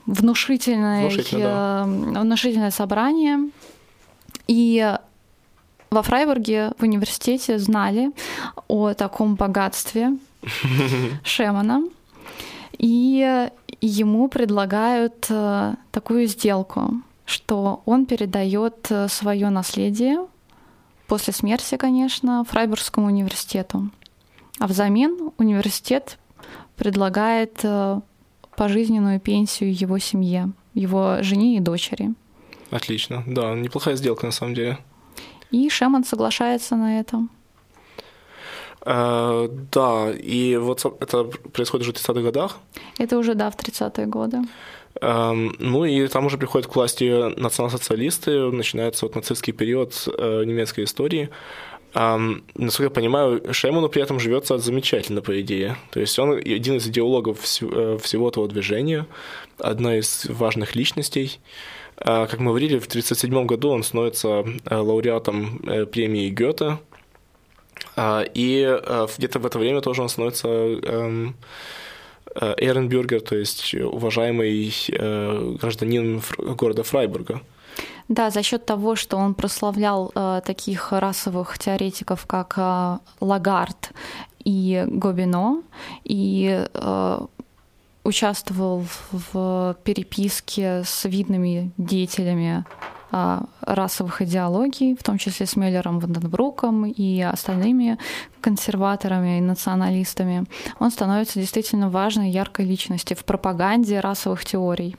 Внушительное, 0.06 1.08
Внушительно, 1.08 1.42
да. 1.42 2.20
внушительное 2.20 2.70
собрание. 2.70 3.50
И 4.46 4.96
во 5.90 6.02
Фрайбурге 6.02 6.72
в 6.78 6.82
университете 6.82 7.58
знали 7.58 8.10
о 8.68 8.94
таком 8.94 9.34
богатстве 9.36 10.16
Шемана, 11.24 11.84
и 12.78 13.48
ему 13.80 14.28
предлагают 14.28 15.26
э, 15.28 15.74
такую 15.92 16.26
сделку, 16.26 17.02
что 17.26 17.82
он 17.86 18.06
передает 18.06 18.86
э, 18.90 19.08
свое 19.08 19.50
наследие 19.50 20.26
после 21.06 21.32
смерти, 21.32 21.76
конечно, 21.76 22.44
Фрайбургскому 22.44 23.06
университету. 23.06 23.90
А 24.58 24.66
взамен 24.66 25.32
университет 25.38 26.18
предлагает 26.76 27.60
э, 27.62 28.00
пожизненную 28.56 29.20
пенсию 29.20 29.74
его 29.74 29.98
семье, 29.98 30.52
его 30.74 31.18
жене 31.22 31.56
и 31.56 31.60
дочери. 31.60 32.14
Отлично, 32.70 33.22
да, 33.26 33.54
неплохая 33.54 33.96
сделка 33.96 34.26
на 34.26 34.32
самом 34.32 34.54
деле. 34.54 34.78
И 35.50 35.68
Шеман 35.68 36.04
соглашается 36.04 36.76
на 36.76 37.00
это. 37.00 37.26
Uh, 38.84 39.48
да, 39.72 40.12
и 40.12 40.56
вот 40.56 40.84
это 41.00 41.24
происходит 41.24 41.86
уже 41.86 41.92
в 41.92 41.96
30-х 41.96 42.20
годах. 42.20 42.58
Это 42.98 43.16
уже, 43.16 43.34
да, 43.34 43.50
в 43.50 43.56
30-е 43.56 44.06
годы. 44.06 44.42
Uh, 45.00 45.56
ну 45.58 45.86
и 45.86 46.06
там 46.08 46.26
уже 46.26 46.36
приходят 46.36 46.66
к 46.66 46.76
власти 46.76 47.34
национал-социалисты, 47.40 48.50
начинается 48.50 49.06
вот 49.06 49.14
нацистский 49.14 49.54
период 49.54 49.92
uh, 49.92 50.44
немецкой 50.44 50.84
истории. 50.84 51.30
Um, 51.94 52.42
насколько 52.56 52.84
я 52.84 52.90
понимаю, 52.90 53.54
Шеману 53.54 53.88
при 53.88 54.02
этом 54.02 54.20
живется 54.20 54.58
замечательно, 54.58 55.22
по 55.22 55.40
идее. 55.40 55.76
То 55.90 56.00
есть 56.00 56.18
он 56.18 56.32
один 56.32 56.76
из 56.76 56.86
идеологов 56.86 57.40
всего, 57.40 57.96
всего 57.98 58.28
этого 58.28 58.48
движения, 58.48 59.06
одна 59.58 59.96
из 59.96 60.26
важных 60.28 60.74
личностей. 60.74 61.38
А, 61.98 62.26
как 62.26 62.40
мы 62.40 62.50
говорили, 62.50 62.78
в 62.78 62.86
1937 62.86 63.46
году 63.46 63.70
он 63.70 63.82
становится 63.82 64.44
э, 64.64 64.76
лауреатом 64.76 65.60
э, 65.64 65.86
премии 65.86 66.28
Гёте, 66.30 66.78
а, 67.96 68.24
и 68.34 68.62
э, 68.62 69.06
где-то 69.18 69.38
в 69.38 69.46
это 69.46 69.58
время 69.58 69.80
тоже 69.80 70.02
он 70.02 70.08
становится 70.08 70.48
эм, 70.48 71.36
Эренбюргер, 72.34 73.20
то 73.20 73.36
есть 73.36 73.74
уважаемый 73.74 74.74
гражданин 75.60 76.20
города 76.56 76.82
Фрайбурга. 76.82 77.40
Да, 78.08 78.30
за 78.30 78.42
счет 78.42 78.66
того, 78.66 78.96
что 78.96 79.16
он 79.16 79.34
прославлял 79.34 80.10
э, 80.14 80.40
таких 80.44 80.92
расовых 80.92 81.58
теоретиков, 81.58 82.26
как 82.26 82.54
э, 82.56 82.98
Лагард 83.20 83.92
и 84.44 84.84
Гобино, 84.86 85.62
и 86.04 86.66
участвовал 88.04 88.84
в 89.10 89.76
переписке 89.82 90.82
с 90.84 91.04
видными 91.06 91.72
деятелями 91.78 92.64
а, 93.16 93.44
расовых 93.60 94.22
идеологий, 94.22 94.96
в 94.96 95.02
том 95.02 95.18
числе 95.18 95.46
с 95.46 95.54
Мюллером 95.54 96.00
Ванденбруком 96.00 96.84
и 96.84 97.20
остальными 97.20 97.96
консерваторами 98.40 99.38
и 99.38 99.40
националистами, 99.40 100.46
он 100.80 100.90
становится 100.90 101.38
действительно 101.38 101.88
важной, 101.88 102.30
яркой 102.30 102.66
личностью 102.66 103.16
в 103.16 103.24
пропаганде 103.24 104.00
расовых 104.00 104.44
теорий, 104.44 104.96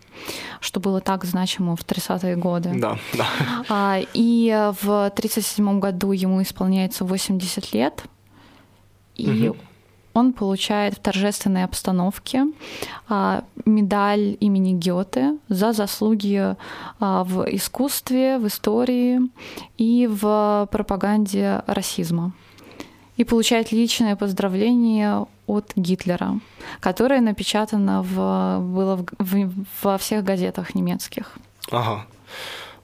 что 0.61 0.79
было 0.79 1.01
так 1.01 1.25
значимо 1.25 1.75
в 1.75 1.81
30-е 1.81 2.37
годы. 2.37 2.71
Да, 2.75 2.97
да. 3.13 3.25
А, 3.69 3.99
и 4.13 4.49
в 4.81 4.87
1937 4.87 5.79
году 5.79 6.11
ему 6.13 6.41
исполняется 6.41 7.03
80 7.03 7.73
лет, 7.73 8.03
и 9.15 9.49
угу 9.49 9.57
он 10.15 10.31
получает 10.33 10.95
в 10.95 10.99
торжественной 10.99 11.65
обстановке 11.65 12.45
а, 13.09 13.43
медаль 13.65 14.37
имени 14.39 14.73
Гёте 14.73 15.37
за 15.49 15.73
заслуги 15.73 16.55
а, 16.99 17.23
в 17.23 17.45
искусстве, 17.53 18.39
в 18.39 18.47
истории 18.47 19.19
и 19.77 20.07
в 20.07 20.67
пропаганде 20.71 21.63
расизма. 21.67 22.31
И 23.17 23.23
получает 23.25 23.73
личное 23.73 24.15
поздравление 24.15 25.25
от 25.47 25.73
Гитлера, 25.75 26.39
которое 26.79 27.21
напечатано 27.21 28.01
в, 28.01 28.59
было 28.61 28.95
в, 28.95 29.05
в, 29.19 29.65
во 29.83 29.97
всех 29.97 30.23
газетах 30.23 30.75
немецких. 30.75 31.33
Ага. 31.71 32.05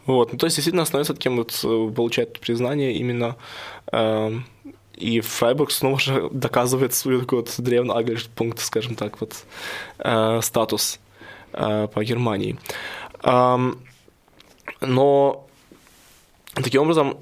Вот, 0.06 0.34
ну, 0.34 0.38
то 0.38 0.48
есть 0.48 0.58
действительно 0.58 0.86
становится 0.86 1.14
таким 1.14 1.38
вот, 1.38 1.58
э, 1.64 1.92
получает 1.96 2.40
признание 2.40 2.94
именно 2.94 3.36
э, 3.92 4.32
и 5.02 5.20
Фрайбург 5.20 5.72
снова 5.72 6.00
же 6.00 6.30
доказывает 6.32 6.94
свой 6.94 7.20
такой 7.20 7.40
вот 7.40 7.54
древний 7.58 8.18
пункт, 8.36 8.60
скажем 8.60 8.96
так, 8.96 9.20
вот 9.20 9.34
э, 10.00 10.40
статус 10.42 11.00
э, 11.54 11.88
по 11.94 12.04
Германии. 12.04 12.58
Эм, 13.24 13.80
но 14.80 15.48
таким 16.54 16.84
образом 16.84 17.18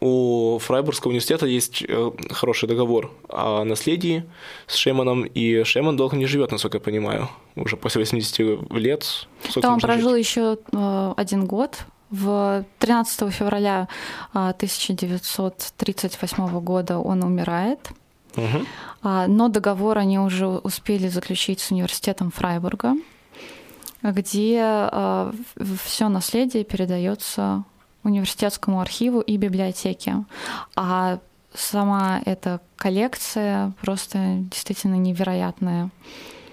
у 0.00 0.58
Фрайбургского 0.58 1.10
университета 1.10 1.46
есть 1.46 1.82
э, 1.86 2.10
хороший 2.30 2.68
договор 2.68 3.12
о 3.28 3.64
наследии 3.64 4.24
с 4.66 4.74
Шеманом, 4.74 5.24
и 5.24 5.64
Шеман 5.64 5.96
долго 5.96 6.16
не 6.16 6.26
живет, 6.26 6.52
насколько 6.52 6.76
я 6.76 6.80
понимаю, 6.80 7.28
уже 7.54 7.76
после 7.76 8.00
80 8.00 8.72
лет. 8.72 9.28
Да, 9.56 9.72
он 9.72 9.80
прожил 9.80 10.10
жить? 10.10 10.26
еще 10.26 10.58
э, 10.72 11.14
один 11.16 11.46
год 11.46 11.86
в 12.10 12.64
13 12.78 13.32
февраля 13.32 13.88
1938 14.32 16.44
а, 16.44 16.48
года 16.60 16.98
он 16.98 17.24
умирает, 17.24 17.90
угу. 18.36 18.64
но 19.02 19.48
договор 19.48 19.98
они 19.98 20.18
уже 20.18 20.46
успели 20.46 21.08
заключить 21.08 21.60
с 21.60 21.70
университетом 21.70 22.30
Фрайбурга, 22.30 22.94
где 24.02 24.60
а, 24.62 25.32
все 25.84 26.08
наследие 26.08 26.64
передается 26.64 27.64
университетскому 28.04 28.80
архиву 28.80 29.20
и 29.20 29.36
библиотеке. 29.36 30.24
А 30.76 31.18
сама 31.54 32.20
эта 32.24 32.60
коллекция 32.76 33.72
просто 33.80 34.38
действительно 34.50 34.94
невероятная 34.94 35.90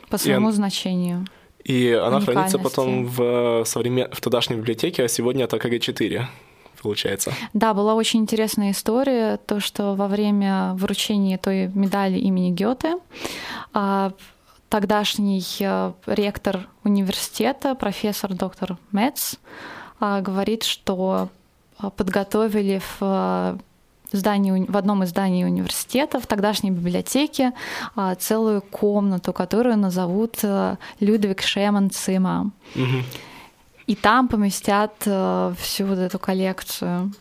по 0.10 0.18
своему 0.18 0.50
и 0.50 0.54
значению. 0.54 1.28
И 1.64 1.92
она 1.92 2.20
хранится 2.20 2.60
потом 2.60 3.06
в, 3.06 3.64
современ... 3.66 4.08
в 4.12 4.22
тогдашней 4.22 4.58
библиотеке, 4.58 5.04
а 5.04 5.08
сегодня 5.08 5.46
это 5.46 5.58
КГ-4 5.58 6.26
получается. 6.82 7.34
Да, 7.54 7.74
была 7.74 7.96
очень 7.96 8.20
интересная 8.20 8.72
история, 8.72 9.38
то, 9.38 9.60
что 9.62 9.96
во 9.96 10.08
время 10.08 10.74
вручения 10.76 11.38
той 11.38 11.68
медали 11.68 12.20
имени 12.20 12.52
Гёте 12.52 12.98
а, 13.74 14.12
тогдашний 14.68 15.46
э, 15.60 15.94
ректор 16.08 16.68
университета, 16.84 17.76
профессор 17.76 18.34
доктор 18.34 18.78
Мец, 18.92 19.36
а, 20.00 20.20
говорит, 20.20 20.64
что 20.64 21.30
а, 21.78 21.90
подготовили 21.90 22.82
в 23.00 23.60
здании, 24.18 24.66
в 24.68 24.78
одном 24.78 25.04
из 25.04 25.10
зданий 25.10 25.46
университета, 25.46 26.20
в 26.20 26.28
тогдашней 26.28 26.72
библиотеке, 26.72 27.54
а, 27.96 28.16
целую 28.16 28.62
комнату, 28.62 29.34
которую 29.34 29.78
назовут 29.78 30.40
э, 30.44 30.78
Людвиг 31.00 31.42
Шеман 31.42 31.90
Цима. 31.90 32.52
Угу. 32.76 33.04
И 33.88 33.96
там 33.96 34.28
поместят 34.28 34.94
э, 35.06 35.54
всю 35.60 35.86
вот 35.86 35.98
эту 35.98 36.20
коллекцию. 36.20 37.12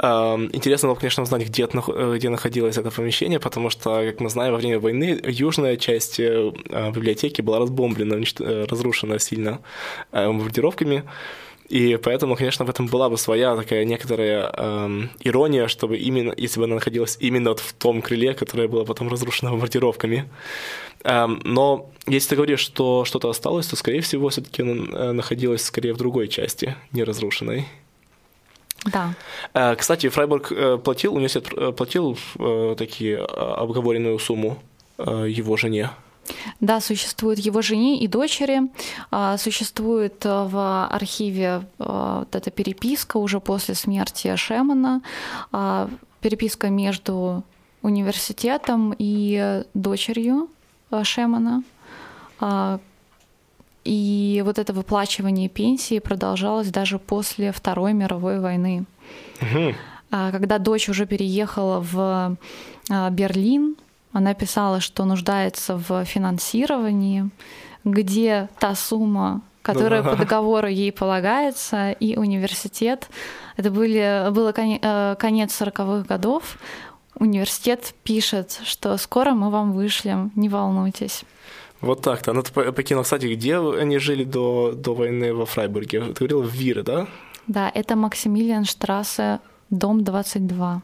Интересно 0.00 0.88
было, 0.88 0.94
конечно, 0.96 1.24
узнать, 1.24 1.44
где, 1.48 1.64
э, 1.64 2.16
где 2.16 2.28
находилось 2.28 2.78
это 2.78 2.90
помещение, 2.90 3.40
потому 3.40 3.68
что, 3.68 4.04
как 4.04 4.20
мы 4.20 4.30
знаем, 4.30 4.52
во 4.52 4.58
время 4.58 4.78
войны 4.78 5.20
южная 5.24 5.76
часть 5.76 6.20
библиотеки 6.20 7.42
была 7.42 7.58
разбомблена, 7.58 8.24
разрушена 8.68 9.18
сильно 9.18 9.58
бомбардировками. 10.12 11.02
И 11.68 11.96
поэтому, 11.96 12.34
конечно, 12.34 12.64
в 12.64 12.70
этом 12.70 12.86
была 12.86 13.10
бы 13.10 13.18
своя 13.18 13.54
такая 13.54 13.84
некоторая 13.84 14.50
эм, 14.56 15.10
ирония, 15.20 15.68
чтобы 15.68 15.98
именно, 15.98 16.32
если 16.36 16.60
бы 16.60 16.64
она 16.64 16.76
находилась 16.76 17.18
именно 17.20 17.50
вот 17.50 17.60
в 17.60 17.72
том 17.74 18.00
крыле, 18.00 18.32
которое 18.34 18.68
было 18.68 18.84
потом 18.84 19.08
разрушено 19.08 19.50
бомбардировками. 19.50 20.28
Эм, 21.04 21.40
но 21.44 21.90
если 22.06 22.30
ты 22.30 22.36
говоришь, 22.36 22.60
что 22.60 23.04
что-то 23.04 23.28
осталось, 23.28 23.66
то, 23.66 23.76
скорее 23.76 24.00
всего, 24.00 24.30
все-таки 24.30 24.62
она 24.62 25.12
находилась 25.12 25.62
скорее 25.62 25.92
в 25.92 25.98
другой 25.98 26.28
части, 26.28 26.74
не 26.92 27.04
разрушенной. 27.04 27.66
Да. 28.84 29.14
Э, 29.54 29.74
кстати, 29.76 30.08
Фрайбург 30.08 30.52
э, 30.52 30.78
платил, 30.82 31.14
университет 31.14 31.52
э, 31.56 31.72
платил 31.72 32.16
такие 32.76 33.18
обговоренную 33.18 34.18
сумму 34.18 34.58
его 34.98 35.56
жене. 35.56 35.90
Да, 36.60 36.80
существует 36.80 37.38
его 37.38 37.62
жене 37.62 37.98
и 37.98 38.08
дочери. 38.08 38.62
Существует 39.38 40.24
в 40.24 40.86
архиве 40.86 41.62
вот 41.78 42.34
эта 42.34 42.50
переписка 42.50 43.16
уже 43.16 43.40
после 43.40 43.74
смерти 43.74 44.34
Шемана, 44.36 45.02
переписка 46.20 46.68
между 46.68 47.42
университетом 47.82 48.94
и 48.98 49.62
дочерью 49.74 50.48
Шемана. 51.02 51.62
И 53.84 54.42
вот 54.44 54.58
это 54.58 54.72
выплачивание 54.74 55.48
пенсии 55.48 55.98
продолжалось 55.98 56.68
даже 56.68 56.98
после 56.98 57.52
Второй 57.52 57.94
мировой 57.94 58.38
войны. 58.38 58.84
Угу. 59.40 59.74
Когда 60.10 60.58
дочь 60.58 60.88
уже 60.90 61.06
переехала 61.06 61.80
в 61.80 62.36
а, 62.90 63.10
Берлин, 63.10 63.76
она 64.12 64.34
писала, 64.34 64.80
что 64.80 65.04
нуждается 65.04 65.76
в 65.76 66.04
финансировании, 66.04 67.30
где 67.84 68.48
та 68.58 68.74
сумма, 68.74 69.42
которая 69.62 70.02
по 70.02 70.16
договору 70.16 70.68
ей 70.68 70.92
полагается, 70.92 71.92
и 71.92 72.16
университет. 72.16 73.08
Это 73.56 73.70
были, 73.70 74.30
было 74.30 74.54
э, 74.56 75.16
конец 75.18 75.60
40-х 75.60 76.06
годов. 76.08 76.58
Университет 77.16 77.94
пишет, 78.04 78.60
что 78.64 78.96
скоро 78.96 79.32
мы 79.32 79.50
вам 79.50 79.72
вышлем, 79.72 80.30
не 80.36 80.48
волнуйтесь. 80.48 81.24
Вот 81.80 82.02
так-то. 82.02 82.32
Ну, 82.32 82.42
ты 82.42 82.72
покинул, 82.72 83.04
кстати, 83.04 83.26
где 83.26 83.58
они 83.58 83.98
жили 83.98 84.24
до, 84.24 84.72
до 84.72 84.94
войны 84.94 85.34
во 85.34 85.46
Фрайбурге? 85.46 86.00
Ты 86.00 86.26
говорил, 86.26 86.42
в 86.42 86.52
Вире, 86.52 86.82
да? 86.82 87.06
Да, 87.46 87.70
это 87.74 87.96
Максимилиан 87.96 88.64
Штрассе, 88.64 89.40
дом 89.70 90.02
22. 90.04 90.82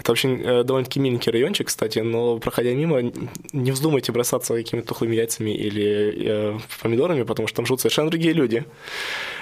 Это 0.00 0.12
очень 0.12 0.40
э, 0.40 0.64
довольно-таки 0.64 0.98
миленький 0.98 1.30
райончик, 1.30 1.66
кстати, 1.66 1.98
но 1.98 2.38
проходя 2.38 2.72
мимо, 2.72 3.12
не 3.52 3.70
вздумайте 3.70 4.12
бросаться 4.12 4.54
какими-то 4.54 4.88
тухлыми 4.88 5.14
яйцами 5.14 5.50
или 5.50 6.14
э, 6.26 6.58
помидорами, 6.82 7.22
потому 7.24 7.48
что 7.48 7.56
там 7.56 7.66
живут 7.66 7.80
совершенно 7.82 8.08
другие 8.08 8.32
люди. 8.32 8.64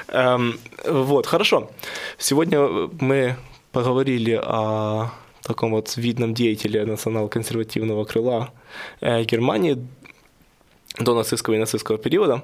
Эм, 0.09 0.59
вот, 0.85 1.27
хорошо. 1.27 1.71
Сегодня 2.19 2.89
мы 3.01 3.37
поговорили 3.71 4.33
о 4.33 5.13
таком 5.45 5.71
вот 5.71 5.97
видном 5.97 6.35
деятеле 6.35 6.85
национал-консервативного 6.85 8.05
крыла 8.05 8.51
э, 9.01 9.23
Германии, 9.23 9.79
до 10.99 11.15
нацистского 11.15 11.55
и 11.55 11.59
нацистского 11.59 11.99
периода, 11.99 12.35
э, 12.35 12.41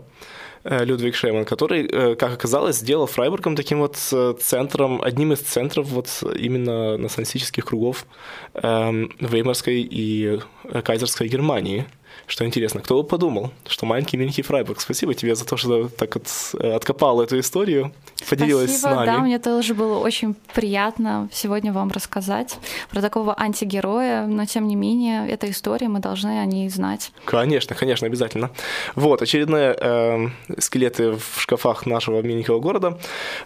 Людвиг 0.65 1.15
Шейман, 1.15 1.45
который, 1.45 1.87
э, 1.87 2.15
как 2.17 2.33
оказалось, 2.33 2.77
сделал 2.77 3.07
Фрайбургом 3.07 3.55
таким 3.55 3.81
вот 3.81 3.97
э, 4.13 4.35
центром, 4.41 5.03
одним 5.03 5.33
из 5.33 5.41
центров 5.41 5.89
вот 5.89 6.09
именно 6.37 6.97
националистических 6.97 7.65
кругов 7.67 8.07
эм, 8.55 9.11
Веймарской 9.21 9.83
и 9.83 10.41
Кайзерской 10.83 11.29
Германии– 11.29 11.87
что 12.27 12.45
интересно, 12.45 12.81
кто 12.81 13.03
бы 13.03 13.09
подумал, 13.09 13.51
что 13.67 13.87
маленький 13.87 14.17
миленький 14.17 14.43
Фрайбург. 14.43 14.81
Спасибо 14.81 15.15
тебе 15.15 15.35
за 15.35 15.45
то, 15.45 15.57
что 15.57 15.89
так 15.89 16.15
вот 16.15 16.27
э, 16.59 16.73
откопал 16.73 17.21
эту 17.21 17.39
историю, 17.39 17.93
поделилась 18.29 18.71
Спасибо, 18.71 18.89
с 18.89 18.95
нами. 18.95 19.07
Да, 19.07 19.19
мне 19.19 19.39
тоже 19.39 19.75
было 19.75 19.99
очень 19.99 20.35
приятно 20.55 21.29
сегодня 21.33 21.73
вам 21.73 21.91
рассказать 21.91 22.57
про 22.91 23.01
такого 23.01 23.39
антигероя, 23.39 24.27
но 24.27 24.47
тем 24.47 24.67
не 24.69 24.77
менее, 24.77 25.29
эта 25.29 25.51
история, 25.51 25.89
мы 25.89 26.01
должны 26.01 26.41
о 26.41 26.45
ней 26.45 26.69
знать. 26.69 27.13
Конечно, 27.25 27.75
конечно, 27.75 28.07
обязательно. 28.07 28.51
Вот, 28.95 29.23
очередные 29.23 29.77
э, 29.79 30.29
скелеты 30.59 31.13
в 31.13 31.41
шкафах 31.41 31.87
нашего 31.87 32.23
миленького 32.23 32.61
города, 32.61 32.99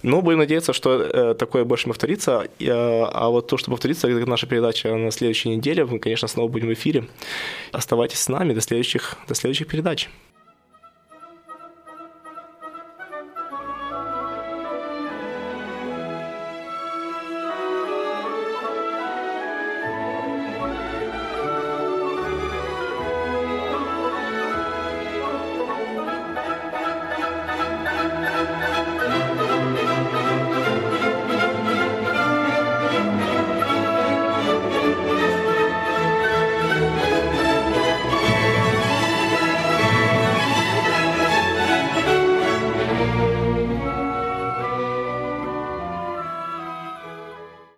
но 0.02 0.22
будем 0.22 0.38
надеяться, 0.38 0.72
что 0.72 1.00
э, 1.00 1.34
такое 1.34 1.64
больше 1.64 1.86
не 1.86 1.92
повторится, 1.92 2.46
э, 2.58 2.66
а 2.68 3.28
вот 3.28 3.48
то, 3.48 3.56
что 3.56 3.70
повторится, 3.70 4.08
это 4.08 4.28
наша 4.28 4.46
передача 4.46 4.94
на 4.94 5.10
следующей 5.10 5.50
неделе, 5.50 5.84
мы, 5.84 5.98
конечно, 5.98 6.28
снова 6.28 6.48
будем 6.48 6.68
в 6.68 6.72
эфире. 6.72 7.06
Оставайтесь 7.72 8.20
с 8.20 8.28
нами, 8.28 8.54
до 8.59 8.62
следующих, 8.62 9.16
до 9.28 9.36
следующих 9.36 9.68
передач. 9.68 10.09